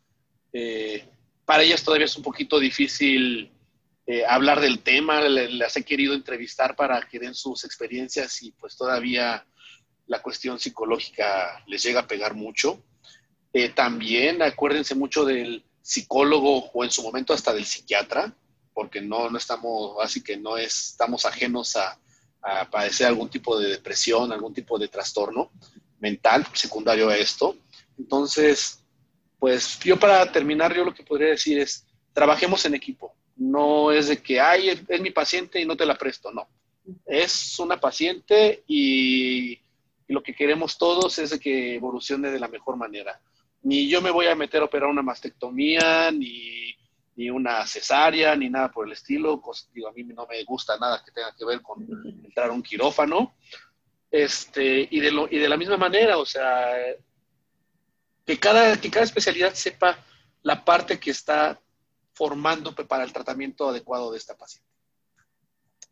Eh, 0.52 1.08
para 1.46 1.62
ellas 1.62 1.82
todavía 1.82 2.04
es 2.04 2.16
un 2.16 2.22
poquito 2.22 2.58
difícil 2.58 3.50
eh, 4.06 4.24
hablar 4.28 4.60
del 4.60 4.80
tema, 4.80 5.20
las 5.20 5.76
he 5.76 5.84
querido 5.84 6.14
entrevistar 6.14 6.76
para 6.76 7.00
que 7.08 7.18
den 7.18 7.34
sus 7.34 7.64
experiencias 7.64 8.42
y 8.42 8.52
pues 8.52 8.76
todavía 8.76 9.46
la 10.10 10.20
cuestión 10.20 10.58
psicológica 10.58 11.62
les 11.66 11.82
llega 11.82 12.00
a 12.00 12.06
pegar 12.06 12.34
mucho 12.34 12.82
eh, 13.52 13.70
también 13.70 14.42
acuérdense 14.42 14.94
mucho 14.94 15.24
del 15.24 15.64
psicólogo 15.82 16.70
o 16.72 16.84
en 16.84 16.90
su 16.90 17.02
momento 17.02 17.32
hasta 17.32 17.52
del 17.52 17.64
psiquiatra, 17.64 18.32
porque 18.72 19.00
no, 19.00 19.28
no 19.28 19.38
estamos, 19.38 19.96
así 20.00 20.22
que 20.22 20.36
no 20.36 20.56
estamos 20.56 21.24
ajenos 21.24 21.76
a, 21.76 21.98
padecer 22.70 23.06
algún 23.06 23.28
tipo 23.28 23.58
de 23.58 23.68
depresión, 23.68 24.32
algún 24.32 24.54
tipo 24.54 24.78
de 24.78 24.88
trastorno 24.88 25.50
mental 25.98 26.46
secundario 26.54 27.10
a 27.10 27.16
esto. 27.18 27.54
Entonces, 27.98 28.82
pues 29.38 29.78
yo 29.80 29.98
para 29.98 30.32
terminar, 30.32 30.74
yo 30.74 30.82
lo 30.82 30.94
que 30.94 31.02
podría 31.02 31.28
decir 31.28 31.58
es, 31.58 31.84
trabajemos 32.14 32.64
en 32.64 32.74
equipo. 32.74 33.14
No 33.36 33.92
es 33.92 34.08
de 34.08 34.22
que, 34.22 34.40
ay, 34.40 34.70
es, 34.70 35.00
mi 35.02 35.10
paciente 35.10 35.60
y 35.60 35.66
no 35.66 35.76
te 35.76 35.84
la 35.84 35.98
presto, 35.98 36.32
no. 36.32 36.48
Es 37.04 37.58
una 37.58 37.78
paciente 37.78 38.64
y, 38.66 39.60
lo 40.12 40.22
que 40.22 40.34
queremos 40.34 40.78
todos 40.78 41.18
es 41.18 41.38
que 41.38 41.76
evolucione 41.76 42.30
de 42.30 42.40
la 42.40 42.48
mejor 42.48 42.76
manera 42.76 43.20
ni 43.62 43.88
yo 43.88 44.00
me 44.00 44.10
voy 44.10 44.26
a 44.26 44.34
meter 44.34 44.62
a 44.62 44.66
operar 44.66 44.88
una 44.88 45.02
mastectomía, 45.02 46.10
ni, 46.10 46.76
una 47.30 47.66
cesárea, 47.66 48.34
ni 48.34 48.48
nada 48.48 48.70
por 48.70 48.86
el 48.86 48.92
estilo. 48.92 49.42
Digo, 49.74 49.88
a 49.88 49.92
mí 49.92 50.04
no 50.04 50.26
me 50.26 50.42
gusta 50.44 50.78
nada 50.78 51.02
que 51.04 51.12
tenga 51.12 51.34
que 51.36 51.44
ver 51.44 51.60
con 51.60 51.86
entrar 52.24 52.48
a 52.48 52.52
un 52.52 52.62
quirófano. 52.62 53.34
Este, 54.10 54.88
y, 54.90 55.00
de 55.00 55.12
lo, 55.12 55.28
y 55.30 55.38
de 55.38 55.48
la 55.48 55.56
misma 55.56 55.76
manera, 55.76 56.18
o 56.18 56.24
sea, 56.24 56.72
que 58.24 58.38
cada, 58.38 58.80
que 58.80 58.90
cada 58.90 59.04
especialidad 59.04 59.52
sepa 59.54 59.98
la 60.42 60.64
parte 60.64 60.98
que 60.98 61.10
está 61.10 61.60
formando 62.14 62.74
para 62.74 63.04
el 63.04 63.12
tratamiento 63.12 63.68
adecuado 63.68 64.10
de 64.10 64.18
esta 64.18 64.36
paciente. 64.36 64.68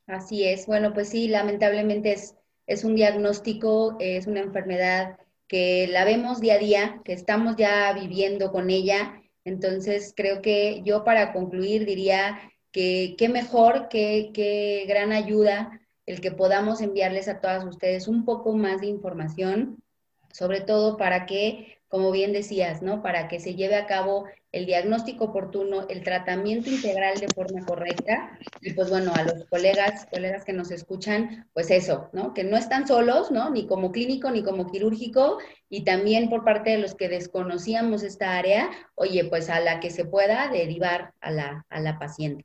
Así 0.06 0.44
es. 0.44 0.66
Bueno, 0.66 0.94
pues 0.94 1.10
sí, 1.10 1.28
lamentablemente 1.28 2.12
es, 2.12 2.34
es 2.68 2.84
un 2.84 2.94
diagnóstico, 2.94 3.96
es 3.98 4.26
una 4.26 4.40
enfermedad 4.40 5.18
que 5.48 5.88
la 5.88 6.04
vemos 6.04 6.40
día 6.40 6.54
a 6.54 6.58
día, 6.58 7.00
que 7.04 7.14
estamos 7.14 7.56
ya 7.56 7.92
viviendo 7.94 8.52
con 8.52 8.68
ella. 8.68 9.22
Entonces, 9.44 10.12
creo 10.14 10.42
que 10.42 10.82
yo 10.84 11.02
para 11.02 11.32
concluir 11.32 11.86
diría 11.86 12.38
que 12.70 13.16
qué 13.18 13.30
mejor, 13.30 13.88
qué, 13.88 14.30
qué 14.34 14.84
gran 14.86 15.12
ayuda 15.12 15.80
el 16.04 16.20
que 16.20 16.30
podamos 16.30 16.82
enviarles 16.82 17.26
a 17.28 17.40
todas 17.40 17.64
ustedes 17.64 18.06
un 18.06 18.26
poco 18.26 18.52
más 18.52 18.82
de 18.82 18.88
información, 18.88 19.82
sobre 20.30 20.60
todo 20.60 20.98
para 20.98 21.24
que 21.24 21.77
como 21.88 22.10
bien 22.10 22.32
decías, 22.32 22.82
¿no? 22.82 23.02
Para 23.02 23.28
que 23.28 23.40
se 23.40 23.54
lleve 23.54 23.76
a 23.76 23.86
cabo 23.86 24.26
el 24.52 24.66
diagnóstico 24.66 25.24
oportuno, 25.24 25.86
el 25.88 26.02
tratamiento 26.02 26.70
integral 26.70 27.18
de 27.18 27.28
forma 27.28 27.64
correcta. 27.64 28.38
Y 28.60 28.72
pues 28.72 28.90
bueno, 28.90 29.14
a 29.14 29.22
los 29.22 29.44
colegas, 29.46 30.06
colegas 30.10 30.44
que 30.44 30.52
nos 30.52 30.70
escuchan, 30.70 31.48
pues 31.54 31.70
eso, 31.70 32.08
¿no? 32.12 32.34
Que 32.34 32.44
no 32.44 32.56
están 32.56 32.86
solos, 32.86 33.30
¿no? 33.30 33.50
Ni 33.50 33.66
como 33.66 33.92
clínico 33.92 34.30
ni 34.30 34.42
como 34.42 34.70
quirúrgico. 34.70 35.38
Y 35.68 35.84
también 35.84 36.28
por 36.28 36.44
parte 36.44 36.70
de 36.70 36.78
los 36.78 36.94
que 36.94 37.08
desconocíamos 37.08 38.02
esta 38.02 38.36
área, 38.36 38.70
oye, 38.94 39.24
pues 39.24 39.48
a 39.50 39.60
la 39.60 39.80
que 39.80 39.90
se 39.90 40.04
pueda 40.04 40.48
derivar 40.48 41.14
a 41.20 41.30
la, 41.30 41.66
a 41.68 41.80
la 41.80 41.98
paciente. 41.98 42.44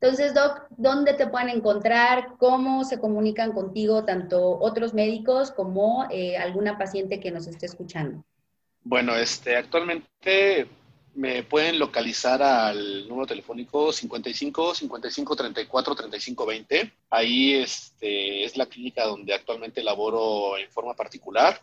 Entonces, 0.00 0.32
Doc, 0.32 0.62
¿dónde 0.78 1.12
te 1.12 1.26
pueden 1.26 1.50
encontrar? 1.50 2.36
¿Cómo 2.38 2.84
se 2.84 2.98
comunican 2.98 3.52
contigo 3.52 4.06
tanto 4.06 4.58
otros 4.58 4.94
médicos 4.94 5.50
como 5.50 6.06
eh, 6.10 6.38
alguna 6.38 6.78
paciente 6.78 7.20
que 7.20 7.30
nos 7.30 7.46
esté 7.46 7.66
escuchando? 7.66 8.24
Bueno, 8.82 9.14
este, 9.16 9.56
actualmente 9.56 10.66
me 11.14 11.42
pueden 11.42 11.78
localizar 11.78 12.42
al 12.42 13.08
número 13.08 13.26
telefónico 13.26 13.92
55 13.92 14.74
55 14.74 15.36
34 15.36 15.94
35 15.94 16.46
20. 16.46 16.92
Ahí 17.10 17.54
este, 17.54 18.44
es 18.44 18.56
la 18.56 18.66
clínica 18.66 19.04
donde 19.04 19.34
actualmente 19.34 19.82
laboro 19.82 20.56
en 20.56 20.70
forma 20.70 20.94
particular. 20.94 21.60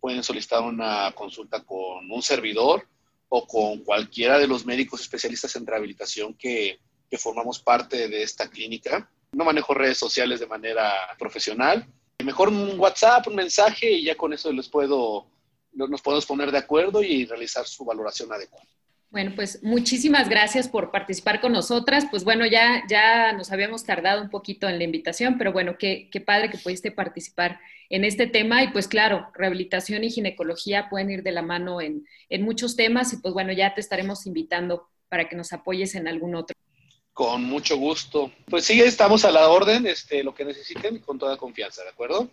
Pueden 0.00 0.22
solicitar 0.22 0.62
una 0.62 1.12
consulta 1.14 1.64
con 1.64 2.10
un 2.10 2.22
servidor 2.22 2.86
o 3.28 3.46
con 3.46 3.78
cualquiera 3.78 4.38
de 4.38 4.46
los 4.46 4.66
médicos 4.66 5.00
especialistas 5.00 5.56
en 5.56 5.66
rehabilitación 5.66 6.34
que, 6.34 6.78
que 7.10 7.18
formamos 7.18 7.60
parte 7.60 8.08
de 8.08 8.22
esta 8.22 8.48
clínica. 8.48 9.10
No 9.32 9.44
manejo 9.44 9.74
redes 9.74 9.98
sociales 9.98 10.38
de 10.38 10.46
manera 10.46 10.92
profesional. 11.18 11.86
Mejor 12.22 12.50
un 12.50 12.78
WhatsApp, 12.78 13.26
un 13.26 13.34
mensaje 13.34 13.90
y 13.90 14.04
ya 14.04 14.16
con 14.16 14.32
eso 14.32 14.52
les 14.52 14.68
puedo 14.68 15.26
nos 15.72 16.02
podemos 16.02 16.26
poner 16.26 16.50
de 16.50 16.58
acuerdo 16.58 17.02
y 17.02 17.24
realizar 17.26 17.66
su 17.66 17.84
valoración 17.84 18.32
adecuada. 18.32 18.66
Bueno, 19.12 19.32
pues 19.36 19.62
muchísimas 19.62 20.30
gracias 20.30 20.68
por 20.68 20.90
participar 20.90 21.42
con 21.42 21.52
nosotras. 21.52 22.06
Pues 22.10 22.24
bueno, 22.24 22.46
ya, 22.46 22.82
ya 22.88 23.34
nos 23.34 23.52
habíamos 23.52 23.84
tardado 23.84 24.22
un 24.22 24.30
poquito 24.30 24.70
en 24.70 24.78
la 24.78 24.84
invitación, 24.84 25.36
pero 25.36 25.52
bueno, 25.52 25.76
qué, 25.78 26.08
qué 26.10 26.22
padre 26.22 26.48
que 26.48 26.56
pudiste 26.56 26.90
participar 26.92 27.60
en 27.90 28.04
este 28.04 28.26
tema. 28.26 28.62
Y 28.62 28.68
pues 28.68 28.88
claro, 28.88 29.28
rehabilitación 29.34 30.02
y 30.02 30.10
ginecología 30.10 30.88
pueden 30.88 31.10
ir 31.10 31.22
de 31.22 31.32
la 31.32 31.42
mano 31.42 31.82
en, 31.82 32.06
en 32.30 32.42
muchos 32.42 32.74
temas 32.74 33.12
y 33.12 33.18
pues 33.18 33.34
bueno, 33.34 33.52
ya 33.52 33.74
te 33.74 33.82
estaremos 33.82 34.24
invitando 34.26 34.88
para 35.10 35.28
que 35.28 35.36
nos 35.36 35.52
apoyes 35.52 35.94
en 35.94 36.08
algún 36.08 36.34
otro. 36.34 36.56
Con 37.12 37.44
mucho 37.44 37.76
gusto. 37.76 38.32
Pues 38.48 38.64
sí, 38.64 38.80
estamos 38.80 39.26
a 39.26 39.30
la 39.30 39.50
orden, 39.50 39.86
este, 39.86 40.24
lo 40.24 40.34
que 40.34 40.46
necesiten, 40.46 41.00
con 41.00 41.18
toda 41.18 41.36
confianza, 41.36 41.82
¿de 41.82 41.90
acuerdo? 41.90 42.30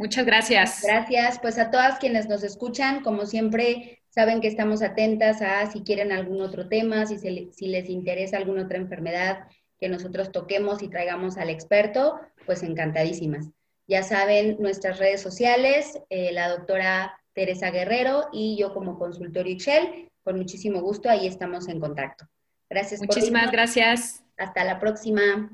Muchas 0.00 0.24
gracias. 0.24 0.80
Gracias. 0.82 1.38
Pues 1.40 1.58
a 1.58 1.70
todas 1.70 1.98
quienes 1.98 2.26
nos 2.26 2.42
escuchan, 2.42 3.02
como 3.02 3.26
siempre, 3.26 4.02
saben 4.08 4.40
que 4.40 4.48
estamos 4.48 4.80
atentas 4.80 5.42
a 5.42 5.70
si 5.70 5.82
quieren 5.82 6.10
algún 6.10 6.40
otro 6.40 6.68
tema, 6.70 7.04
si, 7.04 7.18
si 7.18 7.66
les 7.66 7.90
interesa 7.90 8.38
alguna 8.38 8.62
otra 8.62 8.78
enfermedad 8.78 9.40
que 9.78 9.90
nosotros 9.90 10.32
toquemos 10.32 10.82
y 10.82 10.88
traigamos 10.88 11.36
al 11.36 11.50
experto, 11.50 12.18
pues 12.46 12.62
encantadísimas. 12.62 13.50
Ya 13.86 14.02
saben 14.02 14.56
nuestras 14.58 14.98
redes 14.98 15.20
sociales, 15.20 16.00
eh, 16.08 16.32
la 16.32 16.48
doctora 16.48 17.20
Teresa 17.34 17.70
Guerrero 17.70 18.28
y 18.32 18.56
yo 18.56 18.72
como 18.72 18.98
consultorio 18.98 19.52
Excel, 19.52 20.08
con 20.22 20.38
muchísimo 20.38 20.80
gusto, 20.80 21.10
ahí 21.10 21.26
estamos 21.26 21.68
en 21.68 21.78
contacto. 21.78 22.24
Gracias. 22.70 23.02
Muchísimas 23.02 23.52
gracias. 23.52 24.24
Hasta 24.38 24.64
la 24.64 24.78
próxima. 24.78 25.50